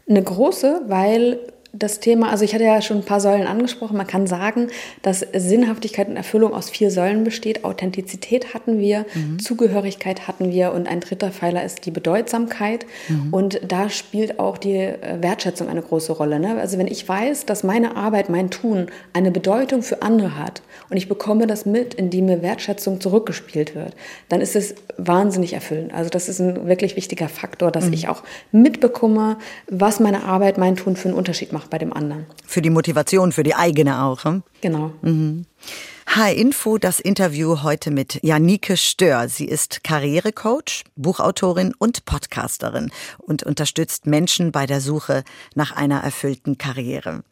Eine 0.08 0.22
große, 0.22 0.82
weil 0.86 1.40
das 1.78 2.00
Thema, 2.00 2.30
also 2.30 2.44
ich 2.44 2.54
hatte 2.54 2.64
ja 2.64 2.80
schon 2.80 2.98
ein 2.98 3.04
paar 3.04 3.20
Säulen 3.20 3.46
angesprochen. 3.46 3.96
Man 3.96 4.06
kann 4.06 4.26
sagen, 4.26 4.68
dass 5.02 5.26
Sinnhaftigkeit 5.34 6.08
und 6.08 6.16
Erfüllung 6.16 6.54
aus 6.54 6.70
vier 6.70 6.90
Säulen 6.90 7.24
besteht. 7.24 7.64
Authentizität 7.64 8.54
hatten 8.54 8.78
wir, 8.78 9.04
mhm. 9.14 9.38
Zugehörigkeit 9.38 10.26
hatten 10.26 10.50
wir 10.50 10.72
und 10.72 10.88
ein 10.88 11.00
dritter 11.00 11.30
Pfeiler 11.30 11.64
ist 11.64 11.84
die 11.84 11.90
Bedeutsamkeit. 11.90 12.86
Mhm. 13.08 13.32
Und 13.32 13.60
da 13.66 13.90
spielt 13.90 14.38
auch 14.38 14.58
die 14.58 14.76
äh, 14.76 15.18
Wertschätzung 15.20 15.68
eine 15.68 15.82
große 15.82 16.12
Rolle. 16.12 16.40
Ne? 16.40 16.58
Also 16.58 16.78
wenn 16.78 16.86
ich 16.86 17.06
weiß, 17.06 17.46
dass 17.46 17.62
meine 17.62 17.96
Arbeit, 17.96 18.30
mein 18.30 18.50
Tun 18.50 18.86
eine 19.12 19.30
Bedeutung 19.30 19.82
für 19.82 20.02
andere 20.02 20.38
hat 20.38 20.62
und 20.88 20.96
ich 20.96 21.08
bekomme 21.08 21.46
das 21.46 21.66
mit, 21.66 21.94
indem 21.94 22.26
mir 22.26 22.42
Wertschätzung 22.42 23.00
zurückgespielt 23.00 23.74
wird, 23.74 23.94
dann 24.28 24.40
ist 24.40 24.56
es 24.56 24.74
wahnsinnig 24.96 25.52
erfüllend. 25.52 25.92
Also 25.92 26.08
das 26.08 26.28
ist 26.28 26.40
ein 26.40 26.66
wirklich 26.66 26.96
wichtiger 26.96 27.28
Faktor, 27.28 27.70
dass 27.70 27.86
mhm. 27.86 27.92
ich 27.92 28.08
auch 28.08 28.22
mitbekomme, 28.50 29.36
was 29.68 30.00
meine 30.00 30.24
Arbeit, 30.24 30.56
mein 30.56 30.76
Tun 30.76 30.96
für 30.96 31.08
einen 31.08 31.18
Unterschied 31.18 31.52
macht 31.52 31.65
bei 31.68 31.78
dem 31.78 31.92
anderen. 31.92 32.26
Für 32.46 32.62
die 32.62 32.70
Motivation, 32.70 33.32
für 33.32 33.42
die 33.42 33.54
eigene 33.54 34.02
auch. 34.02 34.24
Hm? 34.24 34.42
Genau. 34.60 34.92
Mhm. 35.02 35.46
H-Info, 36.08 36.78
das 36.78 37.00
Interview 37.00 37.62
heute 37.62 37.90
mit 37.90 38.22
Janike 38.22 38.76
Stör. 38.76 39.28
Sie 39.28 39.44
ist 39.44 39.82
Karrierecoach, 39.82 40.84
Buchautorin 40.94 41.74
und 41.76 42.04
Podcasterin 42.04 42.90
und 43.18 43.42
unterstützt 43.42 44.06
Menschen 44.06 44.52
bei 44.52 44.66
der 44.66 44.80
Suche 44.80 45.24
nach 45.54 45.72
einer 45.72 46.00
erfüllten 46.00 46.58
Karriere. 46.58 47.24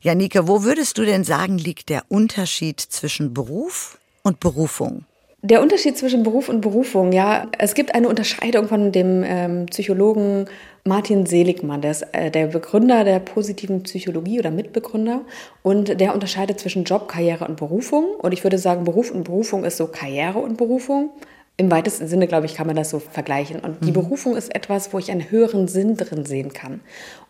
Janike, 0.00 0.48
wo 0.48 0.64
würdest 0.64 0.98
du 0.98 1.04
denn 1.04 1.24
sagen, 1.24 1.58
liegt 1.58 1.88
der 1.90 2.04
Unterschied 2.08 2.80
zwischen 2.80 3.34
Beruf 3.34 3.98
und 4.22 4.40
Berufung? 4.40 5.04
Der 5.44 5.60
Unterschied 5.60 5.98
zwischen 5.98 6.22
Beruf 6.22 6.48
und 6.48 6.60
Berufung, 6.60 7.10
ja, 7.10 7.48
es 7.58 7.74
gibt 7.74 7.96
eine 7.96 8.08
Unterscheidung 8.08 8.68
von 8.68 8.92
dem 8.92 9.24
ähm, 9.26 9.66
Psychologen 9.66 10.44
Martin 10.84 11.26
Seligmann, 11.26 11.80
der 11.80 11.90
ist 11.90 12.06
äh, 12.12 12.30
der 12.30 12.46
Begründer 12.46 13.02
der 13.02 13.18
positiven 13.18 13.82
Psychologie 13.82 14.38
oder 14.38 14.52
Mitbegründer 14.52 15.22
und 15.64 16.00
der 16.00 16.14
unterscheidet 16.14 16.60
zwischen 16.60 16.84
Job, 16.84 17.08
Karriere 17.08 17.44
und 17.44 17.56
Berufung. 17.56 18.14
Und 18.18 18.30
ich 18.30 18.44
würde 18.44 18.56
sagen, 18.56 18.84
Beruf 18.84 19.10
und 19.10 19.24
Berufung 19.24 19.64
ist 19.64 19.78
so 19.78 19.88
Karriere 19.88 20.38
und 20.38 20.58
Berufung. 20.58 21.10
Im 21.56 21.72
weitesten 21.72 22.06
Sinne, 22.06 22.28
glaube 22.28 22.46
ich, 22.46 22.54
kann 22.54 22.68
man 22.68 22.76
das 22.76 22.90
so 22.90 23.00
vergleichen. 23.00 23.58
Und 23.58 23.84
die 23.84 23.90
mhm. 23.90 23.94
Berufung 23.94 24.36
ist 24.36 24.54
etwas, 24.54 24.92
wo 24.92 24.98
ich 25.00 25.10
einen 25.10 25.28
höheren 25.28 25.66
Sinn 25.66 25.96
drin 25.96 26.24
sehen 26.24 26.52
kann. 26.52 26.80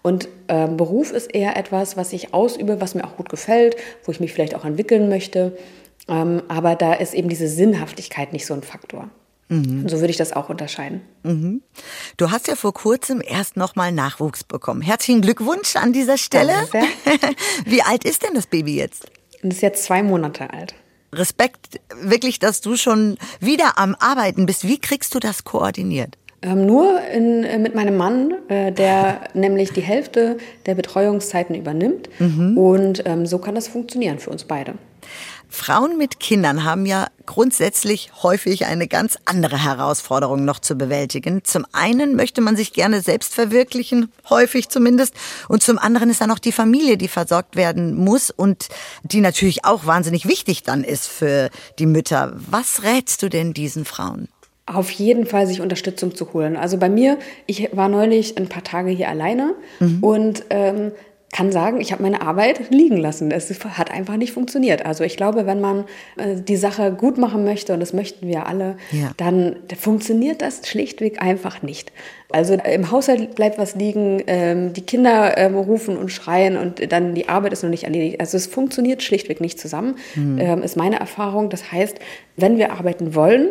Und 0.02 0.28
äh, 0.48 0.68
Beruf 0.68 1.12
ist 1.12 1.34
eher 1.34 1.56
etwas, 1.56 1.96
was 1.96 2.12
ich 2.12 2.34
ausübe, 2.34 2.78
was 2.80 2.94
mir 2.94 3.04
auch 3.04 3.16
gut 3.16 3.30
gefällt, 3.30 3.76
wo 4.04 4.12
ich 4.12 4.20
mich 4.20 4.34
vielleicht 4.34 4.54
auch 4.54 4.66
entwickeln 4.66 5.08
möchte. 5.08 5.56
Ähm, 6.08 6.42
aber 6.48 6.74
da 6.74 6.94
ist 6.94 7.14
eben 7.14 7.28
diese 7.28 7.48
Sinnhaftigkeit 7.48 8.32
nicht 8.32 8.46
so 8.46 8.54
ein 8.54 8.62
Faktor. 8.62 9.08
Mhm. 9.48 9.88
So 9.88 10.00
würde 10.00 10.10
ich 10.10 10.16
das 10.16 10.32
auch 10.32 10.48
unterscheiden. 10.48 11.02
Mhm. 11.22 11.62
Du 12.16 12.30
hast 12.30 12.48
ja 12.48 12.56
vor 12.56 12.72
kurzem 12.72 13.22
erst 13.24 13.56
nochmal 13.56 13.92
Nachwuchs 13.92 14.44
bekommen. 14.44 14.80
Herzlichen 14.80 15.20
Glückwunsch 15.20 15.76
an 15.76 15.92
dieser 15.92 16.16
Stelle. 16.16 16.54
Wie 17.66 17.82
alt 17.82 18.04
ist 18.04 18.22
denn 18.22 18.34
das 18.34 18.46
Baby 18.46 18.76
jetzt? 18.76 19.10
Das 19.42 19.56
ist 19.56 19.60
jetzt 19.60 19.84
zwei 19.84 20.02
Monate 20.02 20.52
alt. 20.52 20.74
Respekt 21.12 21.80
wirklich, 22.00 22.38
dass 22.38 22.62
du 22.62 22.76
schon 22.76 23.18
wieder 23.40 23.78
am 23.78 23.94
Arbeiten 23.98 24.46
bist. 24.46 24.66
Wie 24.66 24.78
kriegst 24.78 25.14
du 25.14 25.18
das 25.18 25.44
koordiniert? 25.44 26.16
Ähm, 26.40 26.66
nur 26.66 27.00
in, 27.02 27.44
äh, 27.44 27.58
mit 27.58 27.74
meinem 27.74 27.96
Mann, 27.96 28.34
äh, 28.48 28.72
der 28.72 29.20
nämlich 29.34 29.72
die 29.72 29.82
Hälfte 29.82 30.38
der 30.64 30.74
Betreuungszeiten 30.74 31.54
übernimmt. 31.54 32.08
Mhm. 32.18 32.56
Und 32.56 33.02
ähm, 33.04 33.26
so 33.26 33.38
kann 33.38 33.54
das 33.54 33.68
funktionieren 33.68 34.18
für 34.18 34.30
uns 34.30 34.44
beide. 34.44 34.74
Frauen 35.52 35.98
mit 35.98 36.18
Kindern 36.18 36.64
haben 36.64 36.86
ja 36.86 37.08
grundsätzlich 37.26 38.10
häufig 38.22 38.64
eine 38.64 38.88
ganz 38.88 39.18
andere 39.26 39.62
Herausforderung 39.62 40.46
noch 40.46 40.60
zu 40.60 40.76
bewältigen. 40.76 41.44
Zum 41.44 41.66
einen 41.72 42.16
möchte 42.16 42.40
man 42.40 42.56
sich 42.56 42.72
gerne 42.72 43.02
selbst 43.02 43.34
verwirklichen, 43.34 44.10
häufig 44.30 44.70
zumindest, 44.70 45.14
und 45.48 45.62
zum 45.62 45.78
anderen 45.78 46.08
ist 46.08 46.22
da 46.22 46.26
noch 46.26 46.38
die 46.38 46.52
Familie, 46.52 46.96
die 46.96 47.06
versorgt 47.06 47.54
werden 47.54 47.94
muss 47.94 48.30
und 48.30 48.68
die 49.02 49.20
natürlich 49.20 49.66
auch 49.66 49.84
wahnsinnig 49.84 50.26
wichtig 50.26 50.62
dann 50.62 50.84
ist 50.84 51.06
für 51.06 51.50
die 51.78 51.86
Mütter. 51.86 52.32
Was 52.50 52.82
rätst 52.82 53.22
du 53.22 53.28
denn 53.28 53.52
diesen 53.52 53.84
Frauen? 53.84 54.28
Auf 54.64 54.90
jeden 54.90 55.26
Fall 55.26 55.46
sich 55.46 55.60
Unterstützung 55.60 56.14
zu 56.14 56.32
holen. 56.32 56.56
Also 56.56 56.78
bei 56.78 56.88
mir, 56.88 57.18
ich 57.46 57.68
war 57.72 57.88
neulich 57.88 58.38
ein 58.38 58.48
paar 58.48 58.64
Tage 58.64 58.90
hier 58.90 59.10
alleine 59.10 59.54
mhm. 59.80 60.02
und 60.02 60.44
ähm, 60.48 60.92
kann 61.32 61.50
sagen, 61.50 61.80
ich 61.80 61.92
habe 61.92 62.02
meine 62.02 62.20
Arbeit 62.20 62.70
liegen 62.70 62.98
lassen. 62.98 63.30
Es 63.30 63.50
hat 63.64 63.90
einfach 63.90 64.16
nicht 64.16 64.32
funktioniert. 64.32 64.84
Also 64.84 65.02
ich 65.02 65.16
glaube, 65.16 65.46
wenn 65.46 65.62
man 65.62 65.84
äh, 66.18 66.36
die 66.36 66.56
Sache 66.56 66.92
gut 66.92 67.16
machen 67.16 67.42
möchte, 67.44 67.72
und 67.72 67.80
das 67.80 67.94
möchten 67.94 68.28
wir 68.28 68.46
alle, 68.46 68.76
ja. 68.90 69.12
dann 69.16 69.56
funktioniert 69.78 70.42
das 70.42 70.68
schlichtweg 70.68 71.22
einfach 71.22 71.62
nicht. 71.62 71.90
Also 72.30 72.54
im 72.54 72.90
Haushalt 72.90 73.34
bleibt 73.34 73.58
was 73.58 73.74
liegen, 73.74 74.22
ähm, 74.26 74.74
die 74.74 74.82
Kinder 74.82 75.38
ähm, 75.38 75.54
rufen 75.54 75.96
und 75.96 76.10
schreien 76.12 76.58
und 76.58 76.92
dann 76.92 77.14
die 77.14 77.30
Arbeit 77.30 77.54
ist 77.54 77.62
noch 77.62 77.70
nicht 77.70 77.84
erledigt. 77.84 78.20
Also 78.20 78.36
es 78.36 78.46
funktioniert 78.46 79.02
schlichtweg 79.02 79.40
nicht 79.40 79.58
zusammen, 79.58 79.96
mhm. 80.14 80.38
ähm, 80.38 80.62
ist 80.62 80.76
meine 80.76 81.00
Erfahrung. 81.00 81.48
Das 81.48 81.72
heißt, 81.72 81.98
wenn 82.36 82.58
wir 82.58 82.72
arbeiten 82.72 83.14
wollen, 83.14 83.48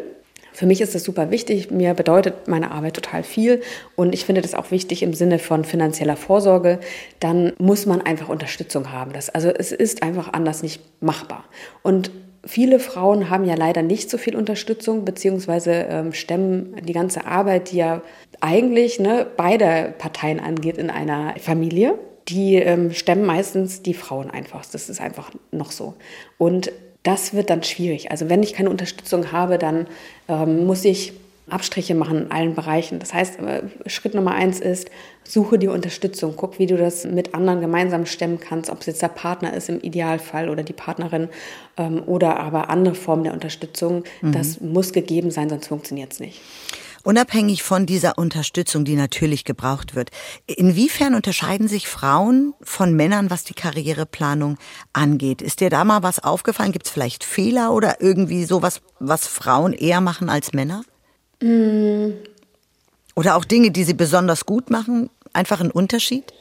für 0.54 0.66
mich 0.66 0.82
ist 0.82 0.96
das 0.96 1.04
super 1.04 1.32
wichtig. 1.32 1.72
Mir 1.72 1.94
bedeutet 1.94 2.48
meine 2.48 2.72
Arbeit 2.72 2.96
total 2.96 3.24
viel. 3.24 3.62
Und 3.96 4.14
ich 4.14 4.26
finde 4.26 4.42
das 4.42 4.54
auch 4.54 4.72
wichtig 4.72 5.04
im 5.04 5.14
Sinne 5.14 5.40
von 5.40 5.64
finanzieller 5.64 6.18
Vorsorge. 6.18 6.80
Dann 7.20 7.54
muss 7.58 7.86
man 7.86 8.02
einfach 8.02 8.30
Unterstützung 8.30 8.92
haben. 8.92 9.14
Das, 9.14 9.30
also 9.30 9.50
es 9.50 9.72
ist 9.72 10.04
einfach 10.04 10.34
anders 10.34 10.64
nicht 10.64 10.82
machbar. 11.02 11.46
Und 11.84 12.12
viele 12.46 12.80
Frauen 12.80 13.30
haben 13.30 13.46
ja 13.46 13.56
leider 13.56 13.82
nicht 13.82 14.10
so 14.10 14.18
viel 14.18 14.36
Unterstützung, 14.36 15.06
beziehungsweise 15.06 15.72
ähm, 15.90 16.14
stemmen 16.14 16.76
die 16.84 16.94
ganze 16.94 17.26
Arbeit, 17.26 17.72
die 17.72 17.78
ja 17.78 18.02
eigentlich 18.40 19.00
ne, 19.00 19.28
beide 19.38 19.94
Parteien 19.98 20.40
angeht 20.40 20.78
in 20.78 20.90
einer 20.90 21.36
Familie. 21.40 21.98
Die 22.28 22.56
ähm, 22.56 22.92
stemmen 22.92 23.26
meistens 23.26 23.82
die 23.82 23.94
Frauen 23.94 24.30
einfach. 24.30 24.66
Das 24.66 24.90
ist 24.90 25.02
einfach 25.02 25.32
noch 25.52 25.72
so. 25.72 25.96
Und 26.38 26.72
das 27.04 27.34
wird 27.34 27.50
dann 27.50 27.64
schwierig. 27.64 28.12
Also 28.12 28.30
wenn 28.30 28.44
ich 28.44 28.54
keine 28.54 28.70
Unterstützung 28.70 29.32
habe, 29.32 29.58
dann 29.58 29.88
ähm, 30.28 30.66
muss 30.66 30.86
ich 30.86 31.14
Abstriche 31.50 31.96
machen 31.96 32.24
in 32.24 32.32
allen 32.32 32.56
Bereichen. 32.56 33.00
Das 33.00 33.14
heißt, 33.14 33.40
äh, 33.40 33.64
Schritt 33.88 34.14
Nummer 34.14 34.34
eins 34.34 34.60
ist, 34.60 34.90
suche 35.24 35.60
dir 35.60 35.72
Unterstützung. 35.72 36.36
Guck, 36.38 36.60
wie 36.60 36.66
du 36.66 36.78
das 36.78 37.06
mit 37.06 37.34
anderen 37.34 37.62
gemeinsam 37.62 38.06
stemmen 38.06 38.40
kannst, 38.40 38.70
ob 38.70 38.82
es 38.82 38.86
jetzt 38.86 39.02
der 39.02 39.10
Partner 39.10 39.54
ist 39.54 39.70
im 39.70 39.82
Idealfall 39.82 40.50
oder 40.50 40.64
die 40.64 40.74
Partnerin 40.74 41.30
ähm, 41.78 42.04
oder 42.06 42.40
aber 42.40 42.70
andere 42.70 42.96
Formen 42.96 43.24
der 43.24 43.34
Unterstützung. 43.34 44.04
Mhm. 44.22 44.32
Das 44.32 44.62
muss 44.62 44.94
gegeben 44.94 45.32
sein, 45.32 45.50
sonst 45.50 45.68
funktioniert 45.68 46.14
es 46.14 46.20
nicht. 46.20 46.42
Unabhängig 47.04 47.64
von 47.64 47.86
dieser 47.86 48.18
Unterstützung, 48.18 48.86
die 48.86 48.96
natürlich 48.96 49.44
gebraucht 49.44 49.96
wird, 49.96 50.10
inwiefern 50.46 51.16
unterscheiden 51.16 51.68
sich 51.68 51.88
Frauen 51.88 52.54
von 52.62 52.96
Männern, 52.96 53.30
was 53.30 53.44
die 53.44 53.54
Karriereplanung 53.54 54.58
angeht? 54.94 55.42
Ist 55.42 55.62
dir 55.62 55.70
da 55.70 55.84
mal 55.84 56.04
was 56.04 56.24
aufgefallen? 56.24 56.72
Gibt 56.72 56.86
es 56.86 56.92
vielleicht 56.92 57.24
Fehler 57.24 57.74
oder 57.74 58.02
irgendwie 58.02 58.46
sowas, 58.46 58.82
was 59.00 59.28
Frauen 59.28 59.74
eher 59.74 60.02
machen 60.02 60.30
als 60.30 60.54
Männer? 60.54 60.84
Mm. 61.42 62.12
Oder 63.16 63.36
auch 63.36 63.46
Dinge, 63.46 63.72
die 63.72 63.84
sie 63.84 63.94
besonders 63.94 64.46
gut 64.46 64.70
machen? 64.70 65.10
Einfach 65.34 65.60
ein 65.60 65.72
Unterschied? 65.72 66.34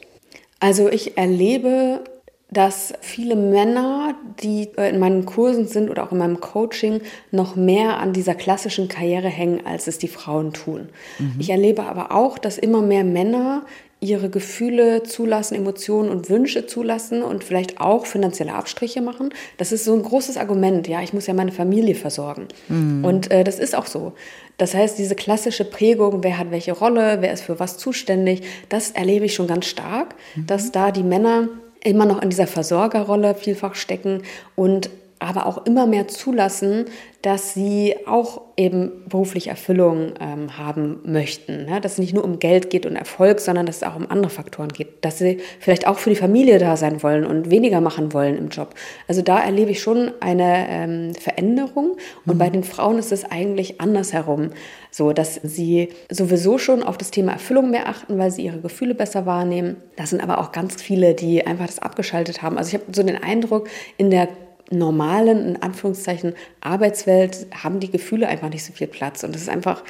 Also 0.61 0.89
ich 0.89 1.17
erlebe 1.17 2.05
dass 2.51 2.93
viele 3.01 3.37
Männer, 3.37 4.15
die 4.43 4.69
in 4.77 4.99
meinen 4.99 5.25
Kursen 5.25 5.67
sind 5.67 5.89
oder 5.89 6.05
auch 6.05 6.13
in 6.13 6.19
meinem 6.19 6.41
Coaching, 6.41 7.01
noch 7.31 7.57
mehr 7.57 7.99
an 7.99 8.13
dieser 8.13 8.35
klassischen 8.35 8.89
Karriere 8.89 9.29
hängen, 9.29 9.65
als 9.65 9.87
es 9.87 9.99
die 9.99 10.09
Frauen 10.09 10.53
tun. 10.53 10.89
Mhm. 11.19 11.37
Ich 11.39 11.51
erlebe 11.51 11.85
aber 11.85 12.13
auch, 12.13 12.39
dass 12.39 12.59
immer 12.59 12.83
mehr 12.83 13.05
Männer 13.05 13.63
ihre 14.01 14.31
Gefühle 14.31 15.03
zulassen, 15.03 15.55
Emotionen 15.55 16.09
und 16.09 16.31
Wünsche 16.31 16.67
zulassen 16.67 17.23
und 17.23 17.45
vielleicht 17.45 17.81
auch 17.81 18.07
finanzielle 18.07 18.55
Abstriche 18.55 19.03
machen. 19.03 19.29
Das 19.59 19.73
ist 19.73 19.85
so 19.85 19.93
ein 19.93 20.03
großes 20.03 20.39
Argument. 20.39 20.89
Ja, 20.89 21.03
ich 21.03 21.13
muss 21.13 21.27
ja 21.27 21.35
meine 21.35 21.53
Familie 21.53 21.95
versorgen. 21.95 22.49
Mhm. 22.69 23.05
Und 23.05 23.31
äh, 23.31 23.45
das 23.45 23.59
ist 23.59 23.75
auch 23.75 23.87
so. 23.87 24.15
Das 24.57 24.75
heißt, 24.75 24.99
diese 24.99 25.15
klassische 25.15 25.67
Prägung, 25.67 26.25
wer 26.25 26.39
hat 26.39 26.51
welche 26.51 26.73
Rolle, 26.73 27.19
wer 27.21 27.33
ist 27.33 27.43
für 27.43 27.61
was 27.61 27.77
zuständig, 27.77 28.43
das 28.71 28.91
erlebe 28.91 29.27
ich 29.27 29.35
schon 29.35 29.47
ganz 29.47 29.67
stark, 29.67 30.15
mhm. 30.35 30.47
dass 30.47 30.73
da 30.73 30.91
die 30.93 31.03
Männer 31.03 31.49
immer 31.83 32.07
noch 32.07 32.23
in 32.23 32.31
dieser 32.31 32.47
Versorgerrolle 32.47 33.35
vielfach 33.35 33.75
stecken 33.75 34.23
und 34.57 34.91
aber 35.21 35.47
auch 35.47 35.67
immer 35.67 35.87
mehr 35.87 36.09
zulassen, 36.09 36.87
dass 37.23 37.53
sie 37.53 37.95
auch 38.07 38.41
eben 38.57 39.05
berufliche 39.07 39.51
Erfüllung 39.51 40.15
ähm, 40.19 40.57
haben 40.57 41.01
möchten. 41.05 41.67
Ne? 41.67 41.81
Dass 41.83 41.93
es 41.93 41.99
nicht 41.99 42.15
nur 42.15 42.25
um 42.25 42.39
Geld 42.39 42.71
geht 42.71 42.87
und 42.87 42.97
Erfolg, 42.97 43.41
sondern 43.41 43.67
dass 43.67 43.77
es 43.77 43.83
auch 43.83 43.97
um 43.97 44.11
andere 44.11 44.31
Faktoren 44.31 44.71
geht. 44.71 45.05
Dass 45.05 45.19
sie 45.19 45.39
vielleicht 45.59 45.87
auch 45.87 45.99
für 45.99 46.09
die 46.09 46.17
Familie 46.17 46.59
da 46.59 46.79
sein 46.79 47.03
wollen 47.03 47.27
und 47.27 47.51
weniger 47.51 47.83
machen 47.83 48.15
wollen 48.15 48.39
im 48.39 48.49
Job. 48.49 48.75
Also 49.07 49.21
da 49.21 49.39
erlebe 49.39 49.71
ich 49.71 49.83
schon 49.83 50.13
eine 50.21 50.67
ähm, 50.71 51.15
Veränderung. 51.15 51.99
Und 52.25 52.35
mhm. 52.35 52.39
bei 52.39 52.49
den 52.49 52.65
Frauen 52.65 52.99
ist 52.99 53.13
es 53.13 53.31
eigentlich 53.31 53.79
andersherum. 53.83 54.53
So, 54.91 55.13
dass 55.13 55.35
sie 55.35 55.91
sowieso 56.11 56.57
schon 56.57 56.83
auf 56.83 56.97
das 56.97 57.11
Thema 57.11 57.33
Erfüllung 57.33 57.71
mehr 57.71 57.89
achten, 57.89 58.17
weil 58.19 58.31
sie 58.31 58.47
ihre 58.47 58.61
Gefühle 58.61 58.95
besser 58.95 59.27
wahrnehmen. 59.27 59.77
Das 59.97 60.09
sind 60.09 60.23
aber 60.23 60.39
auch 60.39 60.53
ganz 60.53 60.81
viele, 60.81 61.13
die 61.13 61.47
einfach 61.47 61.67
das 61.67 61.79
abgeschaltet 61.79 62.41
haben. 62.41 62.57
Also 62.57 62.69
ich 62.69 62.75
habe 62.83 62.93
so 62.93 63.03
den 63.03 63.23
Eindruck, 63.23 63.69
in 63.99 64.11
der 64.11 64.29
normalen, 64.71 65.47
in 65.47 65.63
Anführungszeichen, 65.63 66.35
Arbeitswelt 66.61 67.47
haben 67.53 67.81
die 67.81 67.91
Gefühle 67.91 68.29
einfach 68.29 68.49
nicht 68.49 68.65
so 68.65 68.73
viel 68.73 68.87
Platz. 68.87 69.25
Und 69.25 69.35
es 69.35 69.43
ist 69.43 69.49
einfach 69.49 69.83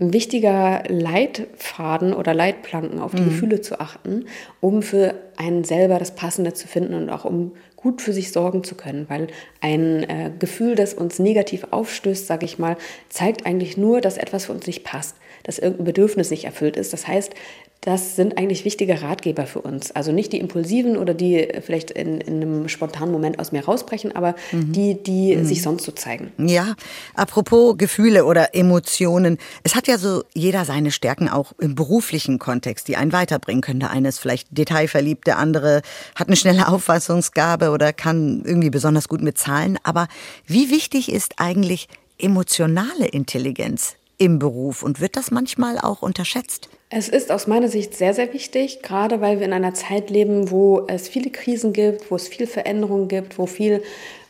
ein 0.00 0.12
wichtiger 0.12 0.84
Leitfaden 0.88 2.14
oder 2.14 2.34
Leitplanken, 2.34 3.00
auf 3.00 3.14
die 3.14 3.22
mhm. 3.22 3.30
Gefühle 3.30 3.60
zu 3.60 3.80
achten, 3.80 4.26
um 4.60 4.82
für 4.82 5.14
einen 5.36 5.64
selber 5.64 5.98
das 5.98 6.14
Passende 6.14 6.54
zu 6.54 6.68
finden 6.68 6.94
und 6.94 7.10
auch 7.10 7.24
um 7.24 7.52
gut 7.74 8.00
für 8.00 8.12
sich 8.12 8.30
sorgen 8.32 8.62
zu 8.62 8.76
können. 8.76 9.06
Weil 9.08 9.26
ein 9.60 10.04
äh, 10.04 10.30
Gefühl, 10.38 10.76
das 10.76 10.94
uns 10.94 11.18
negativ 11.18 11.66
aufstößt, 11.70 12.26
sage 12.26 12.46
ich 12.46 12.58
mal, 12.58 12.76
zeigt 13.08 13.44
eigentlich 13.44 13.76
nur, 13.76 14.00
dass 14.00 14.18
etwas 14.18 14.46
für 14.46 14.52
uns 14.52 14.66
nicht 14.68 14.84
passt, 14.84 15.16
dass 15.42 15.58
irgendein 15.58 15.86
Bedürfnis 15.86 16.30
nicht 16.30 16.44
erfüllt 16.44 16.76
ist. 16.76 16.92
Das 16.92 17.08
heißt, 17.08 17.34
das 17.80 18.16
sind 18.16 18.36
eigentlich 18.36 18.64
wichtige 18.64 19.02
Ratgeber 19.02 19.46
für 19.46 19.60
uns. 19.60 19.92
Also 19.92 20.10
nicht 20.10 20.32
die 20.32 20.40
impulsiven 20.40 20.96
oder 20.96 21.14
die 21.14 21.48
vielleicht 21.64 21.92
in, 21.92 22.20
in 22.20 22.42
einem 22.42 22.68
spontanen 22.68 23.12
Moment 23.12 23.38
aus 23.38 23.52
mir 23.52 23.64
rausbrechen, 23.64 24.16
aber 24.16 24.34
mhm. 24.50 24.72
die, 24.72 25.02
die 25.02 25.36
mhm. 25.36 25.44
sich 25.44 25.62
sonst 25.62 25.84
so 25.84 25.92
zeigen. 25.92 26.32
Ja, 26.38 26.74
apropos 27.14 27.78
Gefühle 27.78 28.24
oder 28.24 28.54
Emotionen. 28.54 29.38
Es 29.62 29.76
hat 29.76 29.86
ja 29.86 29.96
so 29.96 30.24
jeder 30.34 30.64
seine 30.64 30.90
Stärken 30.90 31.28
auch 31.28 31.52
im 31.58 31.76
beruflichen 31.76 32.40
Kontext, 32.40 32.88
die 32.88 32.96
einen 32.96 33.12
weiterbringen 33.12 33.60
können. 33.60 33.80
Der 33.80 33.90
eine 33.90 34.08
ist 34.08 34.18
vielleicht 34.18 34.48
detailverliebt, 34.50 35.26
der 35.28 35.38
andere 35.38 35.82
hat 36.16 36.26
eine 36.26 36.36
schnelle 36.36 36.68
Auffassungsgabe 36.68 37.70
oder 37.70 37.92
kann 37.92 38.42
irgendwie 38.44 38.70
besonders 38.70 39.08
gut 39.08 39.22
mit 39.22 39.38
Zahlen. 39.38 39.78
Aber 39.84 40.08
wie 40.46 40.70
wichtig 40.70 41.12
ist 41.12 41.34
eigentlich 41.36 41.88
emotionale 42.18 43.06
Intelligenz 43.06 43.94
im 44.18 44.40
Beruf 44.40 44.82
und 44.82 45.00
wird 45.00 45.16
das 45.16 45.30
manchmal 45.30 45.78
auch 45.78 46.02
unterschätzt? 46.02 46.68
Es 46.90 47.10
ist 47.10 47.30
aus 47.30 47.46
meiner 47.46 47.68
Sicht 47.68 47.94
sehr, 47.94 48.14
sehr 48.14 48.32
wichtig, 48.32 48.80
gerade 48.82 49.20
weil 49.20 49.40
wir 49.40 49.46
in 49.46 49.52
einer 49.52 49.74
Zeit 49.74 50.08
leben, 50.08 50.50
wo 50.50 50.86
es 50.88 51.06
viele 51.06 51.28
Krisen 51.28 51.74
gibt, 51.74 52.10
wo 52.10 52.16
es 52.16 52.28
viel 52.28 52.46
Veränderung 52.46 53.08
gibt, 53.08 53.38
wo 53.38 53.44
viel 53.44 53.82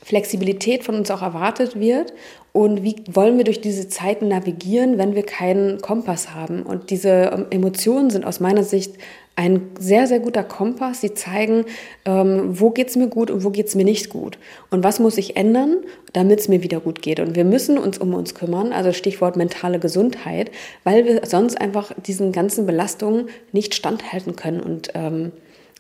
Flexibilität 0.03 0.83
von 0.83 0.97
uns 0.97 1.09
auch 1.13 1.23
erwartet 1.23 1.79
wird. 1.79 2.13
Und 2.59 2.83
wie 2.83 2.97
wollen 3.09 3.37
wir 3.37 3.45
durch 3.45 3.61
diese 3.61 3.89
Zeiten 3.89 4.27
navigieren, 4.27 4.99
wenn 4.99 5.15
wir 5.15 5.23
keinen 5.23 5.81
Kompass 5.81 6.35
haben. 6.35 6.65
Und 6.65 6.91
diese 6.91 7.31
ähm, 7.33 7.47
Emotionen 7.51 8.11
sind 8.11 8.25
aus 8.25 8.41
meiner 8.41 8.65
Sicht 8.65 8.97
ein 9.37 9.71
sehr, 9.79 10.09
sehr 10.09 10.19
guter 10.19 10.43
Kompass. 10.43 11.01
Sie 11.01 11.15
zeigen, 11.15 11.67
ähm, 12.05 12.59
wo 12.59 12.75
es 12.77 12.97
mir 12.97 13.07
gut 13.07 13.31
und 13.31 13.45
wo 13.45 13.51
geht 13.51 13.69
es 13.69 13.77
mir 13.77 13.85
nicht 13.85 14.09
gut. 14.09 14.41
Und 14.71 14.83
was 14.83 14.99
muss 14.99 15.19
ich 15.19 15.37
ändern, 15.37 15.77
damit 16.13 16.41
es 16.41 16.49
mir 16.49 16.61
wieder 16.65 16.81
gut 16.81 17.01
geht. 17.01 17.21
Und 17.21 17.37
wir 17.37 17.45
müssen 17.45 17.79
uns 17.79 17.97
um 17.97 18.13
uns 18.13 18.35
kümmern, 18.35 18.73
also 18.73 18.93
Stichwort 18.93 19.37
mentale 19.37 19.79
Gesundheit, 19.79 20.51
weil 20.83 21.05
wir 21.05 21.27
sonst 21.27 21.61
einfach 21.61 21.93
diesen 22.09 22.33
ganzen 22.33 22.67
Belastungen 22.67 23.29
nicht 23.53 23.77
standhalten 23.77 24.35
können. 24.35 24.59
Und 24.59 24.89
ähm, 24.95 25.31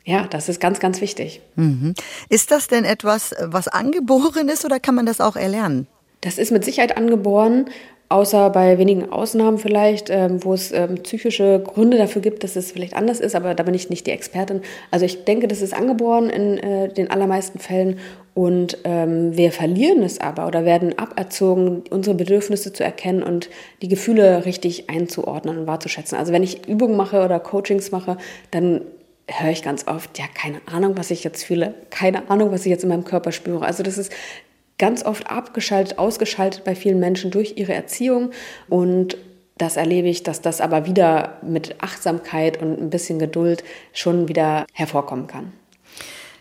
ja, 0.04 0.28
das 0.28 0.48
ist 0.48 0.60
ganz, 0.60 0.78
ganz 0.78 1.00
wichtig. 1.00 1.40
Mhm. 1.56 1.94
Ist 2.28 2.52
das 2.52 2.68
denn 2.68 2.84
etwas, 2.84 3.34
was 3.42 3.66
angeboren 3.66 4.48
ist 4.48 4.64
oder 4.64 4.78
kann 4.78 4.94
man 4.94 5.06
das 5.06 5.20
auch 5.20 5.34
erlernen? 5.34 5.88
Das 6.20 6.38
ist 6.38 6.50
mit 6.50 6.64
Sicherheit 6.64 6.96
angeboren. 6.96 7.66
Außer 8.10 8.48
bei 8.48 8.78
wenigen 8.78 9.10
Ausnahmen 9.12 9.58
vielleicht, 9.58 10.08
ähm, 10.08 10.42
wo 10.42 10.54
es 10.54 10.72
ähm, 10.72 10.94
psychische 11.02 11.60
Gründe 11.60 11.98
dafür 11.98 12.22
gibt, 12.22 12.42
dass 12.42 12.56
es 12.56 12.72
vielleicht 12.72 12.94
anders 12.94 13.20
ist, 13.20 13.34
aber 13.34 13.54
da 13.54 13.62
bin 13.64 13.74
ich 13.74 13.90
nicht 13.90 14.06
die 14.06 14.12
Expertin. 14.12 14.62
Also 14.90 15.04
ich 15.04 15.26
denke, 15.26 15.46
das 15.46 15.60
ist 15.60 15.74
angeboren 15.74 16.30
in 16.30 16.56
äh, 16.56 16.88
den 16.88 17.10
allermeisten 17.10 17.58
Fällen 17.58 17.98
und 18.32 18.78
ähm, 18.84 19.36
wir 19.36 19.52
verlieren 19.52 20.02
es 20.02 20.20
aber 20.20 20.46
oder 20.46 20.64
werden 20.64 20.98
aberzogen, 20.98 21.82
unsere 21.90 22.16
Bedürfnisse 22.16 22.72
zu 22.72 22.82
erkennen 22.82 23.22
und 23.22 23.50
die 23.82 23.88
Gefühle 23.88 24.46
richtig 24.46 24.88
einzuordnen 24.88 25.58
und 25.58 25.66
wahrzuschätzen. 25.66 26.16
Also 26.16 26.32
wenn 26.32 26.42
ich 26.42 26.66
Übungen 26.66 26.96
mache 26.96 27.22
oder 27.22 27.38
Coachings 27.40 27.90
mache, 27.90 28.16
dann 28.50 28.80
höre 29.26 29.50
ich 29.50 29.62
ganz 29.62 29.86
oft, 29.86 30.18
ja, 30.18 30.24
keine 30.32 30.60
Ahnung, 30.64 30.96
was 30.96 31.10
ich 31.10 31.24
jetzt 31.24 31.44
fühle, 31.44 31.74
keine 31.90 32.30
Ahnung, 32.30 32.52
was 32.52 32.64
ich 32.64 32.70
jetzt 32.70 32.84
in 32.84 32.88
meinem 32.88 33.04
Körper 33.04 33.32
spüre. 33.32 33.66
Also 33.66 33.82
das 33.82 33.98
ist 33.98 34.10
ganz 34.78 35.04
oft 35.04 35.28
abgeschaltet, 35.30 35.98
ausgeschaltet 35.98 36.64
bei 36.64 36.74
vielen 36.74 37.00
Menschen 37.00 37.30
durch 37.30 37.54
ihre 37.56 37.74
Erziehung 37.74 38.30
und 38.68 39.16
das 39.58 39.76
erlebe 39.76 40.08
ich, 40.08 40.22
dass 40.22 40.40
das 40.40 40.60
aber 40.60 40.86
wieder 40.86 41.38
mit 41.42 41.82
Achtsamkeit 41.82 42.62
und 42.62 42.80
ein 42.80 42.90
bisschen 42.90 43.18
Geduld 43.18 43.64
schon 43.92 44.28
wieder 44.28 44.66
hervorkommen 44.72 45.26
kann. 45.26 45.52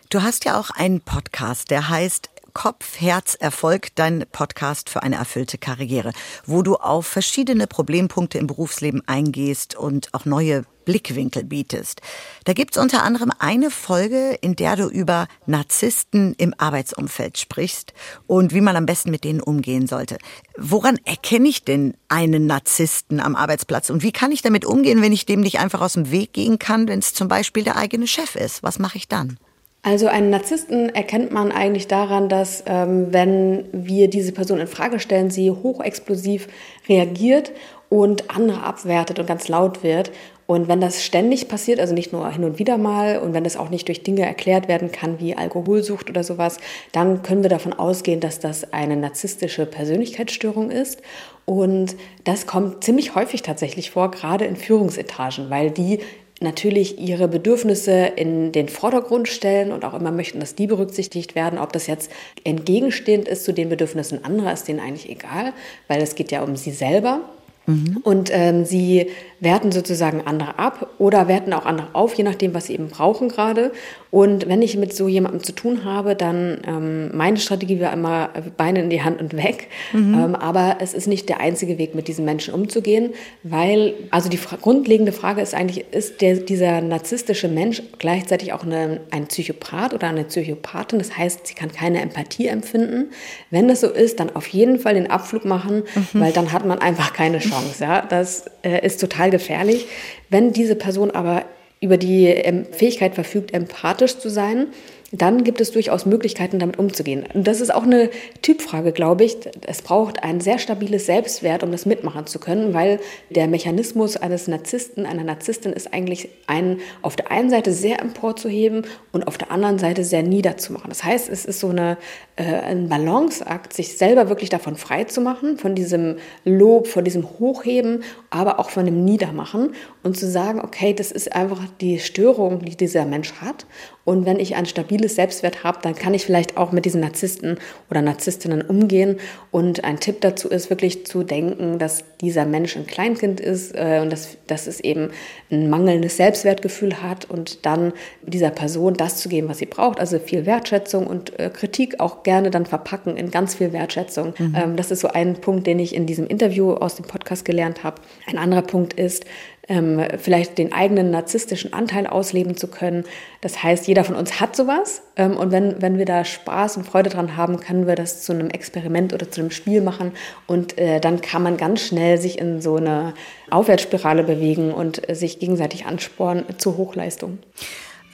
Du 0.08 0.22
hast 0.22 0.44
ja 0.44 0.58
auch 0.58 0.70
einen 0.70 1.00
Podcast, 1.00 1.70
der 1.70 1.88
heißt 1.88 2.30
Kopf, 2.54 3.00
Herz, 3.00 3.36
Erfolg, 3.38 3.94
dein 3.94 4.24
Podcast 4.32 4.88
für 4.88 5.02
eine 5.02 5.16
erfüllte 5.16 5.58
Karriere, 5.58 6.12
wo 6.46 6.62
du 6.62 6.76
auf 6.76 7.06
verschiedene 7.06 7.66
Problempunkte 7.66 8.38
im 8.38 8.46
Berufsleben 8.46 9.02
eingehst 9.06 9.76
und 9.76 10.14
auch 10.14 10.24
neue 10.24 10.64
Blickwinkel 10.88 11.44
bietest. 11.44 12.00
Da 12.44 12.54
gibt's 12.54 12.78
unter 12.78 13.02
anderem 13.02 13.30
eine 13.38 13.70
Folge, 13.70 14.38
in 14.40 14.56
der 14.56 14.74
du 14.74 14.88
über 14.88 15.28
Narzissten 15.44 16.34
im 16.38 16.54
Arbeitsumfeld 16.56 17.36
sprichst 17.36 17.92
und 18.26 18.54
wie 18.54 18.62
man 18.62 18.74
am 18.74 18.86
besten 18.86 19.10
mit 19.10 19.22
denen 19.22 19.42
umgehen 19.42 19.86
sollte. 19.86 20.16
Woran 20.56 20.98
erkenne 21.04 21.46
ich 21.46 21.62
denn 21.62 21.92
einen 22.08 22.46
Narzissten 22.46 23.20
am 23.20 23.36
Arbeitsplatz 23.36 23.90
und 23.90 24.02
wie 24.02 24.12
kann 24.12 24.32
ich 24.32 24.40
damit 24.40 24.64
umgehen, 24.64 25.02
wenn 25.02 25.12
ich 25.12 25.26
dem 25.26 25.40
nicht 25.40 25.58
einfach 25.58 25.82
aus 25.82 25.92
dem 25.92 26.10
Weg 26.10 26.32
gehen 26.32 26.58
kann, 26.58 26.88
wenn 26.88 27.00
es 27.00 27.12
zum 27.12 27.28
Beispiel 27.28 27.64
der 27.64 27.76
eigene 27.76 28.06
Chef 28.06 28.34
ist? 28.34 28.62
Was 28.62 28.78
mache 28.78 28.96
ich 28.96 29.08
dann? 29.08 29.36
Also 29.82 30.08
einen 30.08 30.30
Narzissten 30.30 30.88
erkennt 30.88 31.32
man 31.32 31.52
eigentlich 31.52 31.86
daran, 31.86 32.28
dass 32.28 32.64
ähm, 32.66 33.12
wenn 33.12 33.66
wir 33.72 34.08
diese 34.08 34.32
Person 34.32 34.58
in 34.58 34.66
Frage 34.66 35.00
stellen, 35.00 35.30
sie 35.30 35.50
hochexplosiv 35.50 36.48
reagiert 36.88 37.52
und 37.88 38.30
andere 38.34 38.62
abwertet 38.62 39.18
und 39.18 39.26
ganz 39.26 39.48
laut 39.48 39.82
wird. 39.82 40.10
Und 40.46 40.66
wenn 40.66 40.80
das 40.80 41.04
ständig 41.04 41.48
passiert, 41.48 41.78
also 41.78 41.92
nicht 41.92 42.12
nur 42.12 42.26
hin 42.30 42.44
und 42.44 42.58
wieder 42.58 42.78
mal 42.78 43.18
und 43.18 43.34
wenn 43.34 43.44
das 43.44 43.58
auch 43.58 43.68
nicht 43.68 43.86
durch 43.88 44.02
Dinge 44.02 44.22
erklärt 44.22 44.66
werden 44.66 44.90
kann 44.90 45.20
wie 45.20 45.36
Alkoholsucht 45.36 46.08
oder 46.08 46.24
sowas, 46.24 46.56
dann 46.92 47.22
können 47.22 47.42
wir 47.42 47.50
davon 47.50 47.74
ausgehen, 47.74 48.20
dass 48.20 48.40
das 48.40 48.72
eine 48.72 48.96
narzisstische 48.96 49.66
Persönlichkeitsstörung 49.66 50.70
ist. 50.70 51.02
Und 51.44 51.96
das 52.24 52.46
kommt 52.46 52.82
ziemlich 52.82 53.14
häufig 53.14 53.42
tatsächlich 53.42 53.90
vor, 53.90 54.10
gerade 54.10 54.46
in 54.46 54.56
Führungsetagen, 54.56 55.50
weil 55.50 55.70
die 55.70 56.00
natürlich 56.40 56.98
ihre 56.98 57.28
Bedürfnisse 57.28 58.06
in 58.16 58.52
den 58.52 58.68
Vordergrund 58.68 59.28
stellen 59.28 59.72
und 59.72 59.84
auch 59.84 59.94
immer 59.94 60.12
möchten, 60.12 60.40
dass 60.40 60.54
die 60.54 60.66
berücksichtigt 60.66 61.34
werden. 61.34 61.58
Ob 61.58 61.72
das 61.72 61.86
jetzt 61.86 62.10
entgegenstehend 62.44 63.28
ist 63.28 63.44
zu 63.44 63.52
den 63.52 63.68
Bedürfnissen 63.68 64.24
anderer, 64.24 64.52
ist 64.52 64.68
denen 64.68 64.80
eigentlich 64.80 65.10
egal, 65.10 65.52
weil 65.88 66.00
es 66.00 66.14
geht 66.14 66.30
ja 66.30 66.42
um 66.42 66.56
sie 66.56 66.70
selber. 66.70 67.20
Mhm. 67.68 67.98
Und 68.02 68.30
ähm, 68.32 68.64
sie 68.64 69.08
werten 69.40 69.70
sozusagen 69.70 70.22
andere 70.24 70.58
ab 70.58 70.94
oder 70.98 71.28
werten 71.28 71.52
auch 71.52 71.66
andere 71.66 71.88
auf, 71.92 72.14
je 72.14 72.24
nachdem, 72.24 72.54
was 72.54 72.66
sie 72.66 72.74
eben 72.74 72.88
brauchen 72.88 73.28
gerade. 73.28 73.72
Und 74.10 74.48
wenn 74.48 74.62
ich 74.62 74.76
mit 74.76 74.96
so 74.96 75.06
jemandem 75.06 75.42
zu 75.44 75.52
tun 75.52 75.84
habe, 75.84 76.16
dann 76.16 76.62
ähm, 76.66 77.16
meine 77.16 77.36
Strategie 77.36 77.78
war 77.78 77.92
immer 77.92 78.30
Beine 78.56 78.80
in 78.80 78.90
die 78.90 79.02
Hand 79.02 79.20
und 79.20 79.36
weg. 79.36 79.68
Mhm. 79.92 80.14
Ähm, 80.14 80.34
aber 80.34 80.78
es 80.80 80.94
ist 80.94 81.06
nicht 81.06 81.28
der 81.28 81.40
einzige 81.40 81.76
Weg, 81.76 81.94
mit 81.94 82.08
diesen 82.08 82.24
Menschen 82.24 82.54
umzugehen, 82.54 83.10
weil 83.42 83.92
also 84.10 84.30
die 84.30 84.38
grundlegende 84.38 85.12
Frage 85.12 85.42
ist 85.42 85.54
eigentlich, 85.54 85.84
ist 85.92 86.22
der, 86.22 86.36
dieser 86.36 86.80
narzisstische 86.80 87.48
Mensch 87.48 87.82
gleichzeitig 87.98 88.54
auch 88.54 88.64
eine, 88.64 89.00
ein 89.10 89.26
Psychopath 89.26 89.92
oder 89.92 90.08
eine 90.08 90.24
Psychopathin? 90.24 90.98
Das 90.98 91.16
heißt, 91.18 91.46
sie 91.46 91.54
kann 91.54 91.70
keine 91.70 92.00
Empathie 92.00 92.46
empfinden. 92.46 93.10
Wenn 93.50 93.68
das 93.68 93.82
so 93.82 93.88
ist, 93.88 94.20
dann 94.20 94.34
auf 94.34 94.46
jeden 94.48 94.78
Fall 94.78 94.94
den 94.94 95.10
Abflug 95.10 95.44
machen, 95.44 95.82
mhm. 95.94 96.20
weil 96.20 96.32
dann 96.32 96.52
hat 96.52 96.64
man 96.64 96.78
einfach 96.78 97.12
keine 97.12 97.38
Chance. 97.38 97.56
Ja? 97.78 98.02
Das 98.02 98.44
äh, 98.62 98.84
ist 98.84 99.00
total 99.00 99.30
gefährlich. 99.30 99.86
Wenn 100.28 100.52
diese 100.52 100.76
Person 100.76 101.10
aber 101.10 101.44
über 101.80 101.96
die 101.96 102.26
ähm, 102.26 102.66
Fähigkeit 102.72 103.14
verfügt, 103.14 103.54
empathisch 103.54 104.18
zu 104.18 104.28
sein, 104.28 104.68
dann 105.10 105.42
gibt 105.42 105.60
es 105.62 105.70
durchaus 105.70 106.04
Möglichkeiten, 106.04 106.58
damit 106.58 106.78
umzugehen. 106.78 107.24
Und 107.32 107.46
das 107.46 107.62
ist 107.62 107.74
auch 107.74 107.84
eine 107.84 108.10
Typfrage, 108.42 108.92
glaube 108.92 109.24
ich. 109.24 109.38
Es 109.66 109.80
braucht 109.80 110.22
ein 110.22 110.40
sehr 110.40 110.58
stabiles 110.58 111.06
Selbstwert, 111.06 111.62
um 111.62 111.72
das 111.72 111.86
mitmachen 111.86 112.26
zu 112.26 112.38
können, 112.38 112.74
weil 112.74 113.00
der 113.30 113.48
Mechanismus 113.48 114.18
eines 114.18 114.48
Narzissten, 114.48 115.06
einer 115.06 115.24
Narzisstin 115.24 115.72
ist 115.72 115.94
eigentlich 115.94 116.28
einen 116.46 116.80
auf 117.00 117.16
der 117.16 117.30
einen 117.30 117.48
Seite 117.48 117.72
sehr 117.72 118.00
emporzuheben 118.00 118.82
und 119.10 119.26
auf 119.26 119.38
der 119.38 119.50
anderen 119.50 119.78
Seite 119.78 120.04
sehr 120.04 120.22
niederzumachen. 120.22 120.90
Das 120.90 121.02
heißt, 121.04 121.30
es 121.30 121.46
ist 121.46 121.60
so 121.60 121.70
eine, 121.70 121.96
äh, 122.36 122.42
ein 122.42 122.90
Balanceakt, 122.90 123.72
sich 123.72 123.96
selber 123.96 124.28
wirklich 124.28 124.50
davon 124.50 124.76
frei 124.76 125.04
zu 125.04 125.22
machen, 125.22 125.56
von 125.56 125.74
diesem 125.74 126.16
Lob, 126.44 126.86
von 126.86 127.04
diesem 127.04 127.26
Hochheben, 127.38 128.02
aber 128.28 128.58
auch 128.58 128.68
von 128.68 128.84
dem 128.84 129.06
Niedermachen 129.06 129.74
und 130.02 130.18
zu 130.18 130.28
sagen, 130.28 130.60
okay, 130.60 130.92
das 130.92 131.12
ist 131.12 131.34
einfach 131.34 131.62
die 131.80 131.98
Störung, 131.98 132.62
die 132.62 132.76
dieser 132.76 133.06
Mensch 133.06 133.32
hat 133.40 133.64
und 134.08 134.24
wenn 134.24 134.40
ich 134.40 134.56
ein 134.56 134.64
stabiles 134.64 135.16
Selbstwert 135.16 135.64
habe, 135.64 135.80
dann 135.82 135.94
kann 135.94 136.14
ich 136.14 136.24
vielleicht 136.24 136.56
auch 136.56 136.72
mit 136.72 136.86
diesen 136.86 137.02
Narzissten 137.02 137.58
oder 137.90 138.00
Narzisstinnen 138.00 138.62
umgehen. 138.62 139.18
Und 139.50 139.84
ein 139.84 140.00
Tipp 140.00 140.22
dazu 140.22 140.48
ist 140.48 140.70
wirklich 140.70 141.04
zu 141.04 141.24
denken, 141.24 141.78
dass 141.78 142.04
dieser 142.22 142.46
Mensch 142.46 142.74
ein 142.74 142.86
Kleinkind 142.86 143.38
ist 143.38 143.74
äh, 143.74 144.00
und 144.00 144.10
dass, 144.10 144.38
dass 144.46 144.66
es 144.66 144.80
eben 144.80 145.10
ein 145.50 145.68
mangelndes 145.68 146.16
Selbstwertgefühl 146.16 147.02
hat 147.02 147.26
und 147.26 147.66
dann 147.66 147.92
dieser 148.22 148.48
Person 148.48 148.94
das 148.94 149.18
zu 149.18 149.28
geben, 149.28 149.50
was 149.50 149.58
sie 149.58 149.66
braucht. 149.66 150.00
Also 150.00 150.18
viel 150.18 150.46
Wertschätzung 150.46 151.06
und 151.06 151.38
äh, 151.38 151.50
Kritik 151.50 152.00
auch 152.00 152.22
gerne 152.22 152.50
dann 152.50 152.64
verpacken 152.64 153.18
in 153.18 153.30
ganz 153.30 153.56
viel 153.56 153.74
Wertschätzung. 153.74 154.32
Mhm. 154.38 154.54
Ähm, 154.56 154.76
das 154.76 154.90
ist 154.90 155.00
so 155.00 155.08
ein 155.08 155.34
Punkt, 155.34 155.66
den 155.66 155.78
ich 155.78 155.94
in 155.94 156.06
diesem 156.06 156.26
Interview 156.26 156.72
aus 156.72 156.94
dem 156.94 157.04
Podcast 157.04 157.44
gelernt 157.44 157.84
habe. 157.84 158.00
Ein 158.26 158.38
anderer 158.38 158.62
Punkt 158.62 158.94
ist, 158.94 159.26
ähm, 159.68 160.02
vielleicht 160.18 160.58
den 160.58 160.72
eigenen 160.72 161.10
narzisstischen 161.10 161.72
Anteil 161.72 162.06
ausleben 162.06 162.56
zu 162.56 162.68
können. 162.68 163.04
Das 163.40 163.62
heißt, 163.62 163.86
jeder 163.86 164.04
von 164.04 164.16
uns 164.16 164.40
hat 164.40 164.56
sowas 164.56 165.02
ähm, 165.16 165.36
und 165.36 165.52
wenn, 165.52 165.80
wenn 165.82 165.98
wir 165.98 166.06
da 166.06 166.24
Spaß 166.24 166.76
und 166.78 166.86
Freude 166.86 167.10
dran 167.10 167.36
haben, 167.36 167.60
können 167.60 167.86
wir 167.86 167.94
das 167.94 168.22
zu 168.22 168.32
einem 168.32 168.50
Experiment 168.50 169.12
oder 169.12 169.30
zu 169.30 169.40
einem 169.40 169.50
Spiel 169.50 169.80
machen 169.80 170.12
und 170.46 170.78
äh, 170.78 171.00
dann 171.00 171.20
kann 171.20 171.42
man 171.42 171.56
ganz 171.56 171.82
schnell 171.82 172.18
sich 172.18 172.38
in 172.38 172.60
so 172.60 172.76
eine 172.76 173.14
Aufwärtsspirale 173.50 174.24
bewegen 174.24 174.72
und 174.72 175.08
äh, 175.08 175.14
sich 175.14 175.38
gegenseitig 175.38 175.86
anspornen 175.86 176.44
zur 176.58 176.76
Hochleistung. 176.76 177.38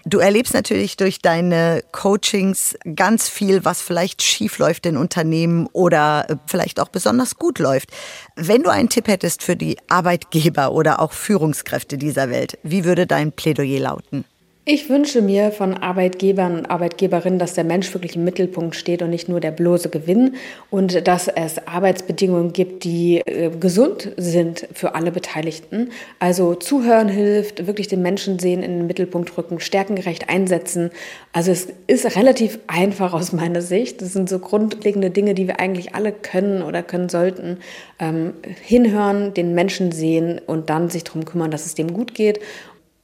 Du 0.07 0.19
erlebst 0.19 0.53
natürlich 0.53 0.99
durch 0.99 1.21
deine 1.21 1.83
Coachings 1.91 2.77
ganz 2.95 3.31
viel, 3.31 3.65
was 3.65 3.81
vielleicht 3.81 4.23
schief 4.23 4.59
läuft 4.59 4.85
in 4.85 4.99
Unternehmen 4.99 5.67
oder 5.73 6.27
äh, 6.29 6.37
vielleicht 6.47 6.79
auch 6.79 6.89
besonders 6.89 7.37
gut 7.37 7.59
läuft. 7.59 7.91
Wenn 8.37 8.63
du 8.63 8.71
einen 8.71 8.91
Tipp 8.91 9.09
hättest 9.09 9.43
für 9.43 9.57
die 9.57 9.79
Arbeitgeber 9.89 10.73
oder 10.73 11.01
auch 11.01 11.13
Führungskräfte 11.13 11.97
dieser 11.97 12.29
Welt, 12.29 12.59
wie 12.63 12.85
würde 12.85 13.07
dein 13.07 13.33
Plädoyer 13.33 13.81
lauten? 13.81 14.27
Ich 14.67 14.89
wünsche 14.89 15.21
mir 15.21 15.53
von 15.53 15.75
Arbeitgebern 15.75 16.57
und 16.57 16.71
Arbeitgeberinnen, 16.71 17.39
dass 17.39 17.53
der 17.53 17.65
Mensch 17.65 17.93
wirklich 17.93 18.17
im 18.17 18.25
Mittelpunkt 18.25 18.75
steht 18.75 19.03
und 19.03 19.11
nicht 19.11 19.29
nur 19.29 19.39
der 19.39 19.51
bloße 19.51 19.91
Gewinn 19.91 20.37
und 20.71 21.07
dass 21.07 21.29
es 21.29 21.69
Arbeitsbedingungen 21.69 22.55
gibt, 22.55 22.85
die 22.85 23.19
äh, 23.19 23.51
gesund 23.51 24.13
sind 24.17 24.67
für 24.73 24.95
alle 24.95 25.11
Beteiligten. 25.11 25.91
Also 26.19 26.55
zuhören 26.55 27.11
hilft, 27.11 27.67
wirklich 27.67 27.89
den 27.89 28.01
Menschen 28.01 28.39
sehen, 28.39 28.63
in 28.63 28.79
den 28.79 28.87
Mittelpunkt 28.87 29.37
rücken, 29.37 29.61
stärkengerecht 29.61 30.31
einsetzen. 30.31 30.91
Also 31.35 31.51
es 31.51 31.69
ist 31.87 32.17
relativ 32.17 32.59
einfach 32.67 33.13
aus 33.13 33.35
meiner 33.35 33.61
Sicht. 33.61 34.01
Das 34.01 34.15
sind 34.15 34.31
so 34.31 34.39
grundlegende 34.39 35.11
Dinge, 35.11 35.35
die 35.35 35.47
wir 35.47 35.61
eigentlich 35.61 35.95
alle 35.95 36.11
können 36.11 36.63
oder 36.63 36.83
können 36.83 37.11
sollten. 37.11 37.59
Ähm, 37.99 38.33
hinhören, 38.63 39.35
den 39.35 39.55
Menschen 39.55 39.93
sehen 39.93 40.41
und 40.47 40.71
dann 40.71 40.89
sich 40.89 41.05
darum 41.05 41.27
kümmern, 41.27 41.51
dass 41.51 41.67
es 41.67 41.75
dem 41.75 41.93
gut 41.93 42.15
geht 42.15 42.41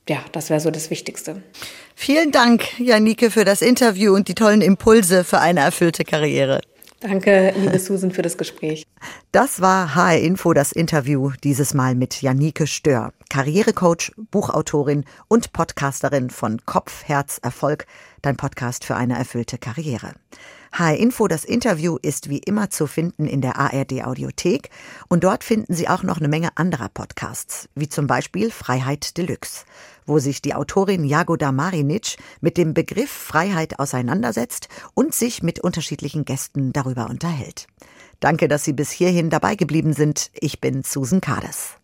ja, 0.08 0.18
das 0.32 0.50
wäre 0.50 0.60
so 0.60 0.70
das 0.70 0.90
Wichtigste. 0.90 1.42
Vielen 1.94 2.32
Dank, 2.32 2.78
Janike, 2.78 3.30
für 3.30 3.44
das 3.44 3.62
Interview 3.62 4.14
und 4.14 4.28
die 4.28 4.34
tollen 4.34 4.62
Impulse 4.62 5.24
für 5.24 5.40
eine 5.40 5.60
erfüllte 5.60 6.04
Karriere. 6.04 6.60
Danke, 7.00 7.54
liebe 7.56 7.78
Susan, 7.78 8.10
für 8.10 8.20
das 8.20 8.36
Gespräch. 8.36 8.84
Das 9.32 9.62
war 9.62 9.94
HR 9.94 10.18
Info, 10.18 10.52
das 10.52 10.70
Interview, 10.70 11.30
dieses 11.42 11.72
Mal 11.72 11.94
mit 11.94 12.20
Janike 12.20 12.66
Stör, 12.66 13.14
Karrierecoach, 13.30 14.12
Buchautorin 14.30 15.06
und 15.26 15.54
Podcasterin 15.54 16.28
von 16.28 16.60
Kopf, 16.66 17.04
Herz, 17.04 17.38
Erfolg, 17.42 17.86
dein 18.20 18.36
Podcast 18.36 18.84
für 18.84 18.96
eine 18.96 19.16
erfüllte 19.16 19.56
Karriere. 19.56 20.12
HR 20.72 20.96
Info, 20.96 21.28
das 21.28 21.44
Interview 21.44 21.98
ist 22.00 22.28
wie 22.28 22.38
immer 22.38 22.70
zu 22.70 22.86
finden 22.86 23.26
in 23.26 23.40
der 23.40 23.58
ARD 23.58 24.04
Audiothek 24.04 24.70
und 25.08 25.24
dort 25.24 25.44
finden 25.44 25.74
Sie 25.74 25.88
auch 25.88 26.02
noch 26.02 26.18
eine 26.18 26.28
Menge 26.28 26.56
anderer 26.56 26.88
Podcasts, 26.88 27.68
wie 27.74 27.88
zum 27.88 28.06
Beispiel 28.06 28.50
Freiheit 28.50 29.16
Deluxe 29.16 29.64
wo 30.10 30.18
sich 30.18 30.42
die 30.42 30.54
Autorin 30.54 31.04
Jagoda 31.04 31.52
Marinic 31.52 32.16
mit 32.40 32.56
dem 32.56 32.74
Begriff 32.74 33.10
Freiheit 33.10 33.78
auseinandersetzt 33.78 34.68
und 34.94 35.14
sich 35.14 35.42
mit 35.42 35.60
unterschiedlichen 35.60 36.24
Gästen 36.24 36.72
darüber 36.72 37.08
unterhält. 37.08 37.68
Danke, 38.18 38.48
dass 38.48 38.64
Sie 38.64 38.72
bis 38.72 38.90
hierhin 38.90 39.30
dabei 39.30 39.54
geblieben 39.54 39.94
sind. 39.94 40.30
Ich 40.34 40.60
bin 40.60 40.82
Susan 40.82 41.20
Kades. 41.20 41.79